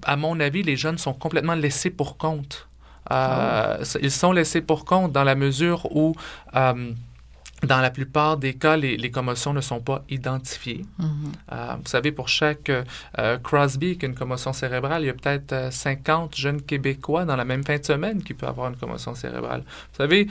à 0.04 0.16
mon 0.16 0.40
avis, 0.40 0.62
les 0.62 0.76
jeunes 0.76 0.98
sont 0.98 1.14
complètement 1.14 1.54
laissés 1.54 1.90
pour 1.90 2.16
compte. 2.16 2.68
Euh, 3.12 3.84
ils 4.00 4.10
sont 4.10 4.32
laissés 4.32 4.60
pour 4.60 4.84
compte 4.84 5.12
dans 5.12 5.24
la 5.24 5.34
mesure 5.34 5.86
où 5.94 6.14
euh, 6.54 6.92
dans 7.62 7.80
la 7.80 7.90
plupart 7.90 8.36
des 8.36 8.54
cas, 8.54 8.76
les, 8.76 8.96
les 8.96 9.10
commotions 9.10 9.52
ne 9.52 9.60
sont 9.60 9.80
pas 9.80 10.04
identifiées. 10.10 10.84
Mm-hmm. 11.00 11.06
Euh, 11.52 11.74
vous 11.82 11.88
savez, 11.88 12.12
pour 12.12 12.28
chaque 12.28 12.70
euh, 12.70 13.38
Crosby 13.38 13.96
qui 13.96 14.04
a 14.04 14.08
une 14.08 14.14
commotion 14.14 14.52
cérébrale, 14.52 15.02
il 15.02 15.06
y 15.06 15.10
a 15.10 15.14
peut-être 15.14 15.72
50 15.72 16.32
euh, 16.32 16.36
jeunes 16.36 16.62
Québécois 16.62 17.24
dans 17.24 17.36
la 17.36 17.44
même 17.44 17.64
fin 17.64 17.78
de 17.78 17.84
semaine 17.84 18.22
qui 18.22 18.34
peuvent 18.34 18.50
avoir 18.50 18.68
une 18.68 18.76
commotion 18.76 19.14
cérébrale. 19.14 19.62
Vous 19.92 19.98
savez, 19.98 20.28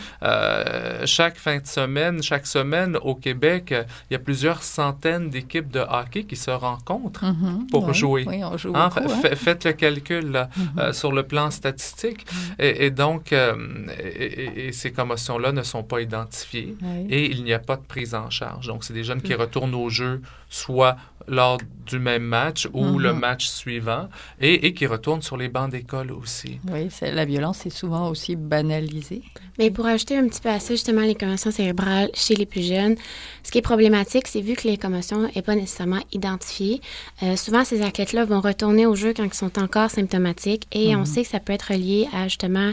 chaque 1.06 1.38
fin 1.38 1.58
de 1.58 1.68
semaine, 1.68 2.22
chaque 2.22 2.46
semaine 2.46 2.98
au 3.02 3.16
Québec, 3.16 3.74
il 4.10 4.14
y 4.14 4.16
a 4.16 4.20
plusieurs 4.20 4.64
centaines 4.64 5.30
d'équipes 5.30 5.72
de 5.72 5.80
hockey 5.80 6.24
qui 6.24 6.36
se 6.36 6.52
rencontrent 6.52 7.24
mm-hmm. 7.24 7.70
pour 7.70 7.94
jouer. 7.94 8.26
Oui, 8.28 8.44
on 8.44 8.58
joue 8.58 8.74
hein, 8.76 8.90
Faites 9.36 9.64
le 9.66 9.74
calcul 9.74 10.48
mm-hmm. 10.58 10.94
sur 10.94 11.12
le 11.12 11.24
plan 11.24 11.52
statistique. 11.52 12.26
Et, 12.60 12.92
donc, 12.92 13.34
et, 13.34 14.72
ces 14.72 14.92
commotions-là 14.92 15.52
ne 15.52 15.64
sont 15.64 15.84
pas 15.84 16.02
identifiées. 16.02 16.76
Et 17.10 17.23
il 17.26 17.44
n'y 17.44 17.54
a 17.54 17.60
pas 17.60 17.76
de 17.76 17.82
prise 17.82 18.16
en 18.16 18.30
charge. 18.30 18.68
Donc, 18.68 18.84
c'est 18.84 18.94
des 18.94 19.04
jeunes 19.04 19.22
qui 19.22 19.34
mm. 19.34 19.38
retournent 19.38 19.76
au 19.76 19.90
jeu 19.90 20.22
soit 20.50 20.98
lors 21.28 21.58
du 21.86 22.00
même 22.00 22.24
match 22.24 22.68
ou 22.74 22.98
le 22.98 23.10
mm-hmm. 23.10 23.20
match 23.20 23.48
suivant 23.48 24.08
et, 24.40 24.74
qui 24.74 24.86
retournent 24.86 25.22
sur 25.22 25.38
les 25.38 25.50
bancs 25.50 25.70
d'école 25.70 26.12
aussi. 26.12 26.60
Oui, 26.72 26.88
la 27.02 27.26
violence 27.26 27.66
est 27.66 27.72
souvent 27.72 28.10
aussi 28.10 28.36
banalisée. 28.36 29.22
Mais 29.60 29.70
pour 29.70 29.86
ajouter 29.86 30.18
un 30.18 30.28
petit 30.28 30.42
peu 30.42 30.50
à 30.50 30.60
ça, 30.60 30.74
justement, 30.74 31.02
les 31.02 31.16
commotions 31.16 31.52
cérébrales 31.52 32.10
chez 32.14 32.36
les 32.36 32.46
plus 32.46 32.66
jeunes, 32.66 32.96
ce 33.44 33.52
qui 33.52 33.60
est 33.60 33.64
problématique, 33.64 34.28
c'est 34.28 34.42
vu 34.42 34.54
que 34.54 34.68
les 34.68 34.78
commotions 34.78 35.30
n'est 35.36 35.42
pas 35.42 35.56
nécessairement 35.56 36.02
identifiées, 36.12 36.82
euh, 37.22 37.36
souvent 37.36 37.64
ces 37.64 37.82
athlètes-là 37.82 38.26
vont 38.26 38.42
retourner 38.42 38.86
au 38.86 38.96
jeu 38.96 39.14
quand 39.16 39.24
ils 39.24 39.34
sont 39.34 39.60
encore 39.60 39.92
symptomatiques 39.92 40.68
et 40.72 40.96
on 40.96 41.04
mm-hmm. 41.04 41.06
sait 41.06 41.24
que 41.24 41.30
ça 41.30 41.40
peut 41.40 41.54
être 41.54 41.74
lié 41.74 42.08
à 42.14 42.28
justement 42.28 42.72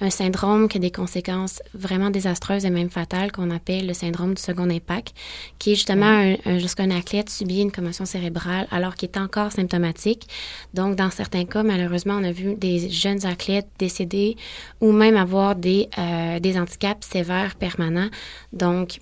un 0.00 0.10
syndrome 0.10 0.68
qui 0.68 0.76
a 0.76 0.80
des 0.80 0.92
conséquences 0.92 1.60
vraiment 1.74 2.10
désastreuses 2.10 2.64
et 2.64 2.70
même 2.70 2.90
fatales 2.90 3.32
qu'on 3.32 3.50
appelle 3.50 3.86
le 3.86 3.94
syndrome 3.94 4.34
du 4.34 4.42
second 4.42 4.70
impact, 4.70 5.12
qui 5.58 5.72
est 5.72 5.74
justement 5.74 6.36
lorsqu'un 6.46 6.90
athlète 6.90 7.30
subit 7.30 7.62
une 7.62 7.72
commotion 7.72 7.87
cérébrale 7.92 8.66
alors 8.70 8.94
qu'il 8.94 9.08
est 9.08 9.18
encore 9.18 9.52
symptomatique. 9.52 10.28
Donc, 10.74 10.96
dans 10.96 11.10
certains 11.10 11.44
cas, 11.44 11.62
malheureusement, 11.62 12.14
on 12.14 12.24
a 12.24 12.32
vu 12.32 12.54
des 12.54 12.90
jeunes 12.90 13.24
athlètes 13.26 13.68
décéder 13.78 14.36
ou 14.80 14.92
même 14.92 15.16
avoir 15.16 15.56
des, 15.56 15.88
euh, 15.98 16.40
des 16.40 16.58
handicaps 16.58 17.06
sévères 17.06 17.54
permanents. 17.56 18.08
Donc, 18.52 19.00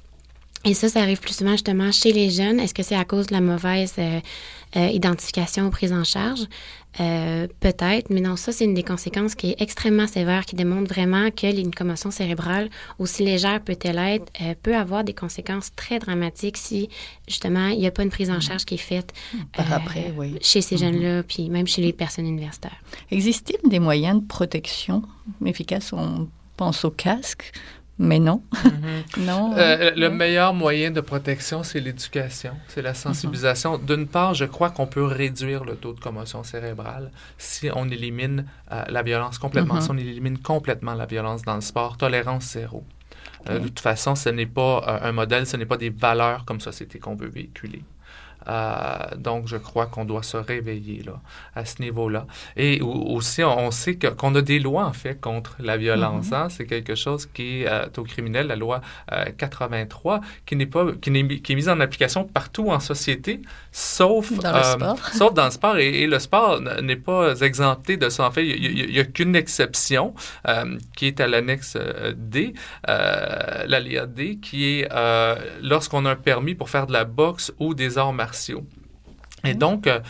et 0.67 0.75
ça, 0.75 0.89
ça 0.89 1.01
arrive 1.01 1.21
plus 1.21 1.37
souvent 1.37 1.53
justement 1.53 1.93
chez 1.93 2.13
les 2.13 2.29
jeunes. 2.29 2.59
Est-ce 2.59 2.75
que 2.75 2.83
c'est 2.83 2.97
à 2.97 3.05
cause 3.05 3.29
de 3.29 3.35
la 3.35 3.41
mauvaise 3.41 3.95
euh, 3.99 4.21
euh, 4.77 4.89
identification 4.89 5.67
ou 5.67 5.71
prise 5.71 5.93
en 5.93 6.03
charge? 6.03 6.41
Euh, 7.01 7.47
peut-être, 7.61 8.11
mais 8.11 8.21
non, 8.21 8.37
ça, 8.37 8.53
c'est 8.53 8.65
une 8.65 8.75
des 8.75 8.83
conséquences 8.83 9.35
qui 9.35 9.51
est 9.51 9.61
extrêmement 9.61 10.07
sévère, 10.07 10.47
qui 10.47 10.57
démontre 10.57 10.89
vraiment 10.89 11.31
que 11.31 11.47
une 11.47 11.75
commotion 11.75 12.11
cérébrale, 12.11 12.71
aussi 12.99 13.25
légère 13.25 13.61
peut-elle 13.61 13.99
être, 13.99 14.33
peut 14.63 14.75
avoir 14.75 15.05
des 15.05 15.13
conséquences 15.13 15.75
très 15.75 15.99
dramatiques 15.99 16.57
si, 16.57 16.89
justement, 17.29 17.69
il 17.69 17.79
n'y 17.79 17.87
a 17.87 17.91
pas 17.91 18.03
une 18.03 18.11
prise 18.11 18.31
en 18.31 18.35
mm-hmm. 18.35 18.41
charge 18.41 18.65
qui 18.65 18.75
est 18.75 18.79
faite 18.79 19.13
après, 19.57 20.13
oui. 20.17 20.37
chez 20.41 20.61
ces 20.61 20.77
mm-hmm. 20.77 20.79
jeunes-là, 20.79 21.23
puis 21.23 21.51
même 21.51 21.67
chez 21.67 21.83
les 21.83 21.93
personnes 21.93 22.27
universitaires. 22.27 22.83
Existe-t-il 23.11 23.69
des 23.69 23.79
moyens 23.79 24.21
de 24.21 24.27
protection 24.27 25.03
efficaces? 25.45 25.93
On 25.93 26.29
pense 26.57 26.85
au 26.85 26.91
casque, 26.91 27.53
mais 27.99 28.19
non. 28.19 28.43
Mhm. 28.65 29.25
non. 29.25 29.55
Euh, 29.57 29.93
le 29.97 30.11
meilleur 30.11 30.53
moyen 30.53 30.91
de 30.91 31.01
protection, 31.01 31.63
c'est 31.63 31.81
l'éducation, 31.81 32.53
c'est 32.69 32.83
la 32.83 32.95
sensibilisation. 32.95 33.79
Mhm. 33.79 33.87
D'une 33.87 34.07
part, 34.07 34.35
je 34.35 34.45
crois 34.45 34.71
qu'on 34.71 34.87
peut 34.87 35.05
réduire 35.05 35.65
le 35.65 35.77
taux 35.77 35.95
de 35.95 36.01
commotion 36.01 36.45
cérébrale 36.45 37.11
si 37.39 37.71
on 37.75 37.89
élimine 37.89 38.47
euh, 38.73 38.85
la 38.89 39.03
violence 39.03 39.39
complètement, 39.39 39.77
mhm. 39.77 39.81
si 39.81 39.91
on 39.91 39.97
élimine 39.97 40.39
complètement 40.39 40.95
la 40.95 41.07
violence 41.07 41.43
dans 41.43 41.55
le 41.55 41.63
sport. 41.63 41.97
Tolérance 41.97 42.53
zéro. 42.53 42.85
Euh, 43.49 43.61
de 43.61 43.69
toute 43.69 43.81
façon, 43.81 44.15
ce 44.15 44.29
n'est 44.29 44.47
pas 44.47 45.01
un 45.03 45.13
modèle, 45.13 45.47
ce 45.47 45.57
n'est 45.57 45.67
pas 45.67 45.77
des 45.77 45.91
valeurs 45.91 46.45
comme 46.45 46.61
société 46.61 46.99
qu'on 46.99 47.15
veut 47.15 47.29
véhiculer. 47.29 47.83
Donc, 49.17 49.49
je 49.49 49.57
crois 49.57 49.87
qu'on 49.87 50.05
doit 50.05 50.23
se 50.23 50.37
réveiller 50.37 51.03
là, 51.03 51.21
à 51.55 51.65
ce 51.65 51.83
niveau-là. 51.83 52.27
Et 52.57 52.81
aussi, 52.81 53.43
on, 53.43 53.71
sait 53.71 53.97
qu'on 53.97 54.35
a 54.35 54.43
des 54.43 54.59
lois, 54.59 54.85
en 54.85 54.93
fait, 54.93 55.21
contre 55.21 55.57
la 55.59 55.77
violence. 55.77 56.29
Mm-hmm. 56.29 56.35
Hein. 56.35 56.49
C'est 56.49 56.67
quelque 56.67 56.95
chose 56.95 57.27
qui 57.27 57.63
est 57.63 57.99
au 57.99 58.05
criminel, 58.05 58.47
la 58.47 58.57
loi 58.57 58.81
83, 59.39 60.21
qui 60.45 60.57
n'est 60.57 60.67
pas 60.67 60.87
qui, 61.01 61.11
est, 61.11 61.41
qui 61.41 61.53
est 61.53 61.55
mise 61.55 61.69
en 61.69 61.81
application 61.81 62.25
partout 62.25 62.71
en 62.71 62.81
société, 62.81 63.41
sauf 63.73 64.33
dans 64.33 64.57
le 64.57 64.63
sport. 64.63 64.99
Sauf 65.13 65.35
dans 65.35 65.47
le 65.47 65.51
sport. 65.51 65.79
Et, 65.79 66.07
le 66.07 66.19
sport 66.19 66.61
n'est 66.61 66.97
pas 66.97 67.41
exempté 67.41 67.97
de 67.97 68.09
ça. 68.09 68.27
En 68.27 68.31
fait, 68.31 68.47
il 68.47 68.91
n'y 68.91 68.99
a, 68.99 69.05
qu'une 69.05 69.35
exception 69.35 70.15
qui 70.97 71.07
est 71.07 71.21
à 71.21 71.27
l'annexe 71.27 71.77
D, 72.17 72.55
la 72.87 74.07
D, 74.07 74.39
qui 74.41 74.81
est 74.81 74.89
lorsqu'on 75.63 76.05
a 76.07 76.11
un 76.11 76.17
permis 76.17 76.55
pour 76.55 76.71
faire 76.71 76.87
de 76.87 76.93
la 76.93 77.05
boxe 77.05 77.53
ou 77.59 77.75
des 77.75 77.99
arts 77.99 78.13
martiaux. 78.13 78.36
Et 79.47 79.55
donc, 79.55 79.87
euh, 79.87 80.01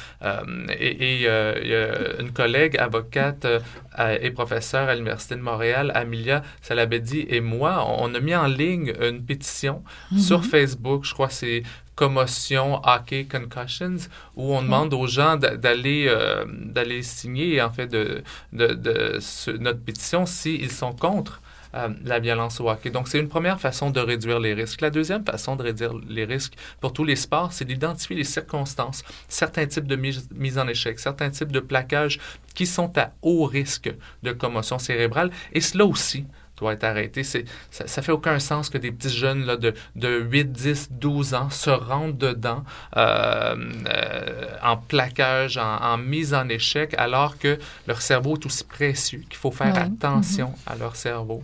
et, 0.79 1.25
euh, 1.27 2.15
une 2.21 2.33
collègue 2.33 2.77
avocate 2.79 3.45
euh, 3.45 4.19
et 4.21 4.31
professeure 4.31 4.89
à 4.89 4.95
l'Université 4.95 5.37
de 5.37 5.41
Montréal, 5.41 5.93
Amelia 5.95 6.43
Salabedi 6.63 7.27
et 7.29 7.41
moi, 7.41 7.85
on 7.99 8.15
a 8.15 8.21
mis 8.21 8.35
en 8.35 8.47
ligne 8.47 8.93
une 9.01 9.25
pétition 9.25 9.83
mmh. 10.11 10.19
sur 10.19 10.45
Facebook, 10.45 11.05
je 11.05 11.13
crois 11.13 11.29
que 11.29 11.35
c'est 11.35 11.63
commotion 11.95 12.81
hockey 12.85 13.25
concussions 13.25 13.97
où 14.37 14.55
on 14.55 14.61
mmh. 14.61 14.65
demande 14.65 14.95
aux 14.95 15.07
gens 15.07 15.37
d'aller 15.37 16.15
d'aller 16.51 17.03
signer 17.03 17.63
en 17.63 17.71
fait 17.71 17.87
de, 17.87 18.23
de, 18.53 18.75
de 18.75 19.19
notre 19.59 19.81
pétition 19.81 20.27
s'ils 20.27 20.71
sont 20.71 20.93
contre 20.93 21.41
euh, 21.77 21.89
la 22.05 22.19
violence 22.19 22.61
au 22.61 22.71
hockey. 22.71 22.91
Donc, 22.91 23.09
c'est 23.09 23.19
une 23.19 23.29
première 23.29 23.61
façon 23.61 23.91
de 23.91 24.01
réduire 24.01 24.41
les 24.41 24.55
risques. 24.55 24.81
La 24.81 24.91
deuxième 24.91 25.25
façon 25.25 25.57
de 25.57 25.63
réduire 25.63 25.93
les 26.09 26.25
risques 26.25 26.55
pour 26.81 26.93
tous 26.93 27.05
les 27.05 27.17
sports, 27.17 27.53
c'est 27.53 27.67
d'identifier 27.67 28.17
les 28.17 28.25
circonstances, 28.25 29.05
certains 29.29 29.67
types 29.67 29.87
de 29.87 29.97
mise, 29.97 30.29
mise 30.35 30.59
en 30.59 30.67
échec, 30.69 30.99
certains 30.99 31.31
types 31.31 31.53
de 31.53 31.61
plaquages 31.61 32.19
qui 32.55 32.67
sont 32.67 32.97
à 32.97 33.13
haut 33.21 33.45
risque 33.45 33.93
de 34.23 34.33
commotion 34.33 34.79
cérébrale. 34.79 35.31
Et 35.53 35.61
cela 35.61 35.85
aussi, 35.85 36.27
doit 36.57 36.73
être 36.73 36.85
arrêté. 36.85 37.23
ça, 37.23 37.41
ça 37.71 38.03
fait 38.03 38.13
aucun 38.13 38.39
sens 38.39 38.71
que 38.71 38.79
des 38.79 38.91
petits 38.91 39.15
jeunes 39.15 39.45
là, 39.45 39.57
de, 39.57 39.75
de 39.95 40.19
8, 40.19 40.53
10, 40.53 40.89
12 40.93 41.35
ans 41.35 41.51
se 41.51 41.71
rendent 41.71 42.17
dedans 42.17 42.65
euh, 42.97 43.55
euh, 43.89 44.49
en 44.63 44.77
plaquage, 44.77 45.59
en, 45.59 45.97
mise 45.99 46.35
en 46.35 46.49
échec, 46.49 46.95
alors 46.99 47.39
que 47.39 47.59
leur 47.87 48.03
cerveau 48.03 48.37
est 48.37 48.47
aussi 48.47 48.65
précieux, 48.65 49.23
qu'il 49.29 49.39
faut 49.39 49.51
faire 49.51 49.77
attention 49.77 50.49
mm-hmm. 50.49 50.73
à 50.73 50.77
leur 50.77 50.97
cerveau. 50.97 51.43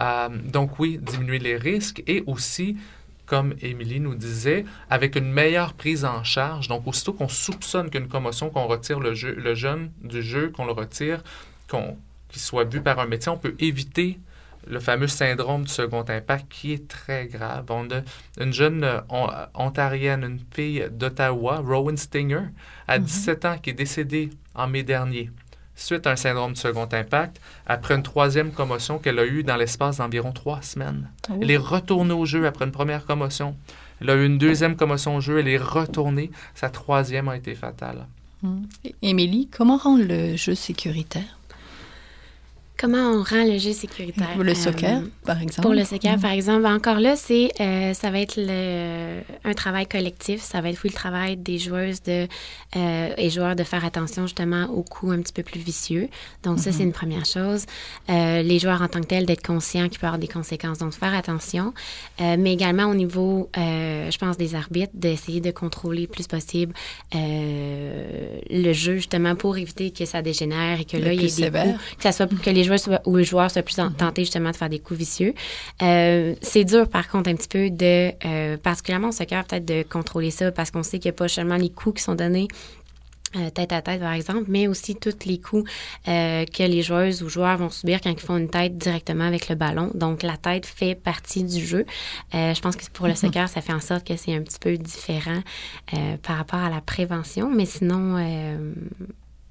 Euh, 0.00 0.28
donc 0.28 0.78
oui, 0.78 0.98
diminuer 1.00 1.38
les 1.38 1.56
risques 1.56 2.02
et 2.06 2.24
aussi 2.26 2.76
comme 3.26 3.54
Émilie 3.62 4.00
nous 4.00 4.14
disait, 4.14 4.66
avec 4.90 5.16
une 5.16 5.32
meilleure 5.32 5.72
prise 5.72 6.04
en 6.04 6.22
charge. 6.24 6.68
Donc, 6.68 6.86
aussitôt 6.86 7.14
qu'on 7.14 7.28
soupçonne 7.28 7.88
qu'une 7.88 8.06
commotion, 8.06 8.50
qu'on 8.50 8.66
retire 8.66 9.00
le, 9.00 9.14
jeu, 9.14 9.34
le 9.34 9.54
jeune 9.54 9.90
du 10.02 10.22
jeu, 10.22 10.50
qu'on 10.50 10.66
le 10.66 10.72
retire, 10.72 11.22
qu'on, 11.70 11.96
qu'il 12.28 12.42
soit 12.42 12.64
vu 12.64 12.82
par 12.82 12.98
un 12.98 13.06
médecin, 13.06 13.32
on 13.32 13.38
peut 13.38 13.54
éviter 13.58 14.18
le 14.66 14.80
fameux 14.80 15.08
syndrome 15.08 15.64
du 15.64 15.72
second 15.72 16.04
impact 16.08 16.50
qui 16.50 16.72
est 16.72 16.88
très 16.88 17.26
grave. 17.26 17.66
On 17.68 17.88
a 17.90 18.00
une 18.42 18.52
jeune 18.52 18.84
euh, 18.84 19.00
ontarienne, 19.54 20.24
une 20.24 20.40
fille 20.54 20.86
d'Ottawa, 20.90 21.62
Rowan 21.64 21.96
Stinger, 21.96 22.42
à 22.88 22.98
17 22.98 23.44
mhm. 23.44 23.50
ans, 23.50 23.58
qui 23.58 23.70
est 23.70 23.74
décédée 23.74 24.30
en 24.54 24.68
mai 24.68 24.82
dernier 24.82 25.30
suite 25.76 26.06
à 26.06 26.12
un 26.12 26.16
syndrome 26.16 26.52
du 26.52 26.60
second 26.60 26.88
impact, 26.92 27.40
après 27.66 27.94
une 27.94 28.02
troisième 28.02 28.52
commotion 28.52 28.98
qu'elle 28.98 29.18
a 29.18 29.26
eue 29.26 29.42
dans 29.42 29.56
l'espace 29.56 29.98
d'environ 29.98 30.32
trois 30.32 30.62
semaines. 30.62 31.10
Oh. 31.28 31.34
Elle 31.40 31.50
est 31.50 31.56
retournée 31.56 32.14
au 32.14 32.24
jeu 32.24 32.46
après 32.46 32.64
une 32.64 32.72
première 32.72 33.04
commotion. 33.04 33.56
Elle 34.00 34.10
a 34.10 34.14
eu 34.14 34.26
une 34.26 34.38
deuxième 34.38 34.76
commotion 34.76 35.16
au 35.16 35.20
jeu, 35.20 35.38
elle 35.38 35.48
est 35.48 35.58
retournée. 35.58 36.30
Sa 36.54 36.70
troisième 36.70 37.28
a 37.28 37.36
été 37.36 37.54
fatale. 37.54 38.06
Mhm. 38.42 38.66
Émilie, 39.02 39.48
comment 39.50 39.76
rendre 39.76 40.04
le 40.04 40.36
jeu 40.36 40.54
sécuritaire? 40.54 41.38
Comment 42.76 43.12
on 43.12 43.22
rend 43.22 43.44
le 43.44 43.56
jeu 43.56 43.72
sécuritaire? 43.72 44.32
Pour 44.34 44.42
le 44.42 44.54
soccer, 44.54 44.98
euh, 44.98 45.06
par 45.24 45.40
exemple. 45.40 45.62
Pour 45.62 45.74
le 45.74 45.84
soccer, 45.84 46.18
par 46.18 46.32
exemple. 46.32 46.66
Encore 46.66 46.98
là, 46.98 47.14
c'est, 47.14 47.52
euh, 47.60 47.94
ça 47.94 48.10
va 48.10 48.18
être 48.18 48.34
le, 48.36 49.20
un 49.44 49.54
travail 49.54 49.86
collectif. 49.86 50.42
Ça 50.42 50.60
va 50.60 50.70
être, 50.70 50.80
oui, 50.82 50.90
le 50.90 50.94
travail 50.94 51.36
des 51.36 51.58
joueuses 51.58 52.02
de, 52.02 52.26
euh, 52.74 53.14
et 53.16 53.30
joueurs 53.30 53.54
de 53.54 53.62
faire 53.62 53.84
attention 53.84 54.22
justement 54.22 54.64
aux 54.64 54.82
coups 54.82 55.12
un 55.12 55.22
petit 55.22 55.32
peu 55.32 55.44
plus 55.44 55.60
vicieux. 55.60 56.08
Donc, 56.42 56.58
ça, 56.58 56.72
c'est 56.72 56.80
mhm. 56.80 56.86
une 56.86 56.92
première 56.92 57.24
chose. 57.26 57.64
les 58.08 58.58
joueurs 58.58 58.82
en 58.82 58.88
tant 58.88 59.00
que 59.00 59.06
tels, 59.06 59.26
d'être 59.26 59.46
conscients 59.46 59.88
qu'il 59.88 60.00
peut 60.00 60.06
y 60.06 60.08
avoir 60.08 60.18
des 60.18 60.28
conséquences. 60.28 60.78
Donc, 60.78 60.94
faire 60.94 61.14
attention. 61.14 61.72
mais 62.18 62.52
également 62.52 62.86
au 62.86 62.94
niveau, 62.94 63.50
je 63.54 64.18
pense, 64.18 64.36
des 64.36 64.56
arbitres, 64.56 64.92
d'essayer 64.94 65.40
de 65.40 65.52
contrôler 65.52 66.08
plus 66.08 66.26
possible 66.26 66.74
le 67.12 68.72
jeu 68.72 68.96
justement 68.96 69.36
pour 69.36 69.56
éviter 69.56 69.92
que 69.92 70.04
ça 70.04 70.22
dégénère 70.22 70.80
et 70.80 70.84
que 70.84 70.96
là, 70.96 71.12
il 71.12 71.22
y 71.22 71.26
ait 71.26 71.50
des 71.50 71.58
coups, 71.58 71.96
que 71.96 72.02
ça 72.02 72.12
soit, 72.12 72.26
que 72.26 72.50
les 72.50 72.63
les 72.72 72.78
joueurs 72.78 73.00
ou 73.06 73.16
les 73.16 73.24
joueurs 73.24 73.50
soient 73.50 73.62
plus 73.62 73.76
tentés 73.76 74.22
justement 74.22 74.50
de 74.50 74.56
faire 74.56 74.68
des 74.68 74.78
coups 74.78 74.98
vicieux. 74.98 75.34
Euh, 75.82 76.34
c'est 76.42 76.64
dur, 76.64 76.88
par 76.88 77.08
contre, 77.08 77.30
un 77.30 77.34
petit 77.34 77.48
peu 77.48 77.70
de, 77.70 78.12
euh, 78.24 78.56
particulièrement 78.56 79.08
au 79.08 79.12
soccer, 79.12 79.44
peut-être 79.44 79.64
de 79.64 79.82
contrôler 79.82 80.30
ça 80.30 80.52
parce 80.52 80.70
qu'on 80.70 80.82
sait 80.82 80.98
qu'il 80.98 81.10
n'y 81.10 81.14
a 81.14 81.18
pas 81.18 81.28
seulement 81.28 81.56
les 81.56 81.70
coups 81.70 81.96
qui 81.96 82.02
sont 82.02 82.14
donnés 82.14 82.48
euh, 83.36 83.50
tête 83.50 83.72
à 83.72 83.82
tête, 83.82 84.00
par 84.00 84.12
exemple, 84.12 84.44
mais 84.46 84.68
aussi 84.68 84.94
tous 84.94 85.26
les 85.26 85.40
coups 85.40 85.68
que 86.06 86.62
les 86.62 86.82
joueuses 86.82 87.22
ou 87.24 87.28
joueurs 87.28 87.58
vont 87.58 87.70
subir 87.70 88.00
quand 88.00 88.10
ils 88.10 88.20
font 88.20 88.36
une 88.36 88.48
tête 88.48 88.78
directement 88.78 89.24
avec 89.24 89.48
le 89.48 89.56
ballon. 89.56 89.90
Donc, 89.94 90.22
la 90.22 90.36
tête 90.36 90.66
fait 90.66 90.94
partie 90.94 91.42
du 91.42 91.64
jeu. 91.64 91.84
je 92.32 92.60
pense 92.60 92.76
que 92.76 92.84
pour 92.92 93.08
le 93.08 93.14
mm-hmm. 93.14 93.16
soccer, 93.16 93.48
ça 93.48 93.60
fait 93.60 93.72
en 93.72 93.80
sorte 93.80 94.06
que 94.06 94.16
c'est 94.16 94.36
un 94.36 94.42
petit 94.42 94.60
peu 94.60 94.76
différent 94.76 95.42
par 96.22 96.36
rapport 96.36 96.60
à 96.60 96.70
la 96.70 96.80
prévention, 96.80 97.50
mais 97.50 97.66
sinon, 97.66 98.18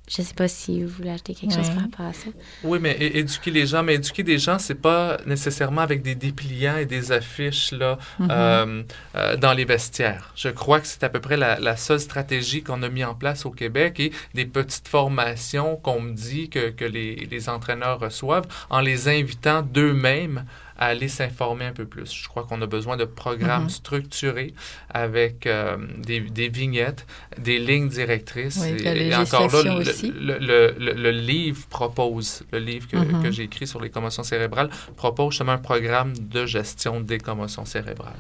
je 0.10 0.22
ne 0.22 0.28
sais 0.28 0.34
pas 0.34 0.50
si 0.50 0.84
vous 0.84 0.90
voulez 0.90 1.12
ajouter 1.12 1.34
quelque 1.34 1.54
chose 1.54 1.70
par 1.70 1.82
rapport 1.82 2.06
à 2.06 2.14
ça. 2.14 2.28
Oui, 2.64 2.78
mais 2.82 2.98
éduquer 3.00 3.52
les 3.52 3.66
gens, 3.66 3.84
mais 3.84 3.96
éduquer 3.96 4.24
des 4.24 4.38
gens, 4.38 4.60
c'est 4.60 4.76
pas 4.76 5.18
nécessairement 5.26 5.82
avec 5.82 6.02
des 6.02 6.14
dépliants 6.14 6.76
et 6.76 6.86
des 6.86 7.14
affiches 7.14 7.72
là, 7.72 7.98
mm-hmm. 8.20 8.28
euh, 8.30 8.84
euh, 9.16 9.38
dans 9.38 9.54
les 9.54 9.64
vestiaires. 9.64 10.34
Je 10.36 10.50
crois 10.50 10.82
que 10.82 10.88
c'est 10.88 11.04
à 11.04 11.10
peu 11.10 11.22
près 11.22 11.38
la, 11.38 11.78
seule 11.78 12.02
stratégie 12.02 12.64
qu'on 12.64 12.84
a 12.84 12.90
mis 12.90 13.04
en 13.04 13.16
place 13.16 13.46
au 13.46 13.52
Québec 13.52 14.00
et 14.00 14.12
des 14.34 14.46
petites 14.46 14.90
formations 14.90 15.78
qu'on 15.78 16.02
me 16.02 16.12
dit 16.12 16.50
que, 16.50 16.70
que 16.70 16.86
les, 16.86 17.16
les 17.16 17.50
entraîneurs 17.50 18.00
reçoivent 18.00 18.48
en 18.70 18.82
les 18.82 19.08
invitant 19.08 19.62
d'eux-mêmes 19.62 20.44
à 20.78 20.88
aller 20.88 21.08
s'informer 21.08 21.66
un 21.66 21.74
peu 21.74 21.86
plus. 21.86 22.12
Je 22.12 22.28
crois 22.28 22.44
qu'on 22.44 22.62
a 22.62 22.66
besoin 22.66 22.98
de 22.98 23.06
programmes 23.06 23.68
mm-hmm. 23.68 23.70
structurés 23.70 24.54
avec 24.90 25.46
euh, 25.46 25.78
des, 25.98 26.20
des, 26.20 26.50
vignettes, 26.50 27.06
des 27.38 27.60
lignes 27.60 27.90
directrices. 27.90 28.64
et, 28.64 29.16
encore 29.16 29.52
là, 29.52 29.64
le, 29.64 30.40
le, 30.40 30.94
le, 30.94 31.12
livre 31.12 31.66
propose, 31.70 32.44
le 32.52 32.60
livre 32.60 32.88
que, 32.88 32.98
mm-hmm. 32.98 33.24
que 33.24 33.32
j'ai 33.32 33.44
écrit 33.44 33.68
sur 33.68 33.82
les 33.82 33.90
commotions 33.90 34.24
cérébrales, 34.24 34.70
propose 34.96 35.34
justement 35.34 35.54
un 35.54 35.58
programme 35.58 36.14
de 36.18 36.46
gestion 36.46 37.02
des 37.02 37.20
commotions 37.20 37.66
cérébrales. 37.66 38.14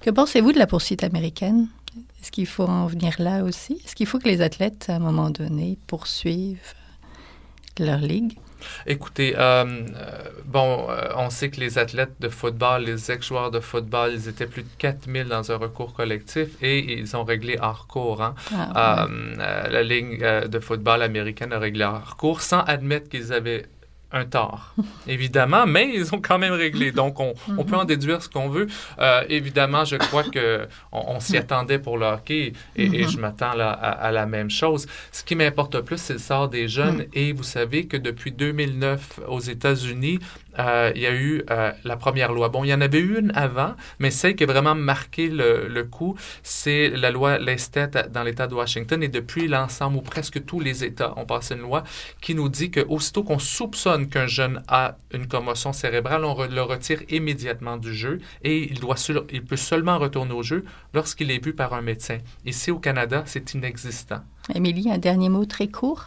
Que 0.00 0.10
pensez-vous 0.10 0.52
de 0.52 0.58
la 0.58 0.66
poursuite 0.66 1.04
américaine? 1.04 1.68
Est-ce 2.20 2.30
qu'il 2.30 2.46
faut 2.46 2.64
en 2.64 2.86
venir 2.86 3.14
là 3.18 3.44
aussi? 3.44 3.80
Est-ce 3.84 3.94
qu'il 3.94 4.06
faut 4.06 4.18
que 4.18 4.28
les 4.28 4.40
athlètes, 4.40 4.86
à 4.88 4.96
un 4.96 4.98
moment 4.98 5.30
donné, 5.30 5.78
poursuivent 5.86 6.74
leur 7.78 8.00
ligue? 8.00 8.36
Écoutez, 8.86 9.34
euh, 9.36 9.64
euh, 9.64 9.84
bon, 10.44 10.86
euh, 10.90 11.08
on 11.16 11.30
sait 11.30 11.50
que 11.50 11.60
les 11.60 11.78
athlètes 11.78 12.14
de 12.20 12.28
football, 12.28 12.84
les 12.84 13.10
ex-joueurs 13.10 13.50
de 13.50 13.60
football, 13.60 14.12
ils 14.14 14.28
étaient 14.28 14.46
plus 14.46 14.62
de 14.62 14.68
4000 14.78 15.28
dans 15.28 15.50
un 15.50 15.56
recours 15.56 15.94
collectif 15.94 16.48
et 16.62 16.98
ils 16.98 17.16
ont 17.16 17.24
réglé 17.24 17.58
hors 17.60 17.86
cours. 17.86 18.22
Hein. 18.22 18.34
Ah, 18.52 19.08
la 19.70 19.82
ligne 19.82 20.18
de 20.18 20.60
football 20.60 21.02
américaine 21.02 21.52
a 21.52 21.58
réglé 21.58 21.84
hors 21.84 22.16
cours 22.16 22.40
sans 22.40 22.60
admettre 22.60 23.08
qu'ils 23.08 23.32
avaient 23.32 23.66
un 24.12 24.24
tort, 24.24 24.74
évidemment, 25.06 25.66
mais 25.66 25.90
ils 25.94 26.14
ont 26.14 26.20
quand 26.20 26.38
même 26.38 26.52
réglé. 26.52 26.92
Donc, 26.92 27.18
on, 27.20 27.34
on 27.58 27.64
peut 27.64 27.76
en 27.76 27.80
mhm. 27.80 27.86
déduire 27.86 28.22
ce 28.22 28.28
qu'on 28.28 28.48
veut. 28.48 28.68
Euh, 28.98 29.24
évidemment, 29.28 29.84
je 29.84 29.96
crois 29.96 30.22
que 30.22 30.68
on, 30.92 31.18
s'y 31.20 31.36
attendait 31.36 31.78
pour 31.78 31.98
le 31.98 32.06
hockey 32.06 32.52
et, 32.76 32.84
et 32.84 32.88
mhm. 32.88 33.08
je 33.08 33.18
m'attends 33.18 33.58
à, 33.58 33.70
à, 33.70 34.12
la 34.12 34.26
même 34.26 34.50
chose. 34.50 34.86
Ce 35.10 35.24
qui 35.24 35.34
m'importe 35.34 35.74
le 35.74 35.82
plus, 35.82 35.98
c'est 35.98 36.14
le 36.14 36.18
sort 36.18 36.48
des 36.48 36.68
jeunes. 36.68 36.98
Mhm. 36.98 37.06
Et 37.14 37.32
vous 37.32 37.42
savez 37.42 37.86
que 37.86 37.96
depuis 37.96 38.32
2009, 38.32 39.20
aux 39.28 39.40
États-Unis, 39.40 40.20
euh, 40.58 40.92
il 40.94 41.02
y 41.02 41.06
a 41.06 41.14
eu 41.14 41.42
euh, 41.50 41.72
la 41.84 41.96
première 41.96 42.32
loi. 42.32 42.48
Bon, 42.48 42.64
il 42.64 42.68
y 42.68 42.74
en 42.74 42.80
avait 42.80 43.00
eu 43.00 43.18
une 43.18 43.32
avant, 43.34 43.74
mais 43.98 44.10
celle 44.10 44.36
qui 44.36 44.44
a 44.44 44.46
vraiment 44.46 44.74
marqué 44.74 45.28
le, 45.28 45.82
coup, 45.84 46.16
c'est 46.42 46.90
la 46.90 47.10
loi 47.10 47.38
Lestet 47.38 47.90
dans 48.10 48.22
l'État 48.22 48.46
de 48.46 48.54
Washington. 48.54 49.02
Et 49.02 49.08
depuis 49.08 49.48
l'ensemble, 49.48 49.98
ou 49.98 50.00
presque 50.00 50.44
tous 50.44 50.60
les 50.60 50.84
États 50.84 51.16
ont 51.18 51.26
passé 51.26 51.54
une 51.54 51.60
loi 51.60 51.84
qui 52.20 52.34
nous 52.34 52.48
dit 52.48 52.70
que 52.70 52.80
aussitôt 52.88 53.22
qu'on 53.22 53.38
soupçonne 53.38 54.08
qu'un 54.08 54.26
jeune 54.26 54.62
a 54.68 54.96
une 55.12 55.26
commotion 55.26 55.72
cérébrale, 55.72 56.24
on 56.24 56.46
le 56.46 56.62
retire 56.62 57.00
immédiatement 57.10 57.76
du 57.76 57.94
jeu 57.94 58.20
et 58.42 58.70
il, 58.70 58.80
doit 58.80 58.96
il 59.32 59.44
peut 59.44 59.56
seulement 59.56 59.98
retourner 59.98 60.32
au 60.32 60.42
jeu 60.42 60.64
lorsqu'il 60.94 61.30
est 61.30 61.44
vu 61.44 61.52
par 61.52 61.74
un 61.74 61.82
médecin. 61.82 62.18
Ici 62.44 62.70
au 62.70 62.78
Canada, 62.78 63.22
c'est 63.26 63.54
inexistant. 63.54 64.20
Émilie, 64.54 64.90
un 64.90 64.98
dernier 64.98 65.28
mot 65.28 65.44
très 65.44 65.68
court. 65.68 66.06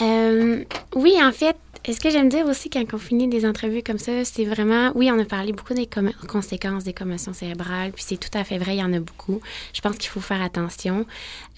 Euh, 0.00 0.64
oui, 0.94 1.14
en 1.22 1.32
fait, 1.32 1.56
ce 1.86 1.98
que 1.98 2.10
j'aime 2.10 2.28
dire 2.28 2.46
aussi 2.46 2.70
quand 2.70 2.84
on 2.92 2.98
finit 2.98 3.28
des 3.28 3.46
entrevues 3.46 3.82
comme 3.82 3.98
ça, 3.98 4.24
c'est 4.24 4.44
vraiment, 4.44 4.92
oui, 4.94 5.10
on 5.12 5.18
a 5.18 5.24
parlé 5.24 5.52
beaucoup 5.52 5.74
des 5.74 5.88
conséquences 6.28 6.84
des 6.84 6.92
commotions 6.92 7.32
cérébrales, 7.32 7.92
puis 7.92 8.04
c'est 8.06 8.18
tout 8.18 8.36
à 8.36 8.44
fait 8.44 8.58
vrai, 8.58 8.76
il 8.76 8.80
y 8.80 8.84
en 8.84 8.92
a 8.92 9.00
beaucoup. 9.00 9.40
Je 9.72 9.80
pense 9.80 9.96
qu'il 9.96 10.10
faut 10.10 10.20
faire 10.20 10.42
attention. 10.42 11.06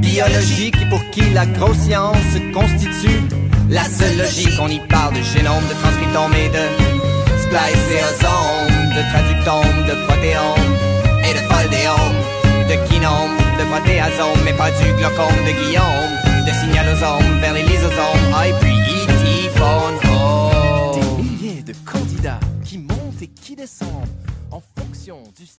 biologique 0.00 0.76
et 0.80 0.88
pour 0.88 1.04
qui 1.10 1.22
la 1.30 1.46
grosse 1.46 1.78
science 1.78 2.16
constitue 2.52 3.20
la 3.68 3.84
seule 3.84 4.16
logique. 4.18 4.58
On 4.60 4.68
y 4.68 4.80
parle 4.80 5.14
de 5.14 5.22
génome, 5.22 5.64
de 5.68 5.74
transcriptome 5.74 6.32
et 6.34 6.48
de 6.48 6.64
spliceosome, 7.42 8.94
de 8.96 9.02
traductome, 9.10 9.86
de 9.86 10.06
protéome 10.06 10.72
et 11.28 11.34
de 11.34 11.42
foldéome, 11.52 12.18
de 12.68 12.88
kinome, 12.88 13.36
de 13.58 13.64
protéasome, 13.64 14.40
mais 14.44 14.52
pas 14.54 14.70
du 14.70 14.92
glaucome 14.94 15.44
de 15.46 15.52
Guillaume 15.64 16.29
de 16.44 16.52
signalosomes 16.52 17.38
vers 17.40 17.54
les 17.54 17.62
lysosomes. 17.62 18.32
Ah, 18.34 18.48
et 18.48 18.52
puis 18.60 18.72
E.T. 18.72 19.48
phone 19.56 19.98
home. 20.10 21.00
Des 21.00 21.22
milliers 21.22 21.62
de 21.62 21.74
candidats 21.84 22.40
qui 22.64 22.78
montent 22.78 23.22
et 23.22 23.28
qui 23.28 23.56
descendent 23.56 24.08
en 24.50 24.62
fonction 24.78 25.18
du 25.38 25.46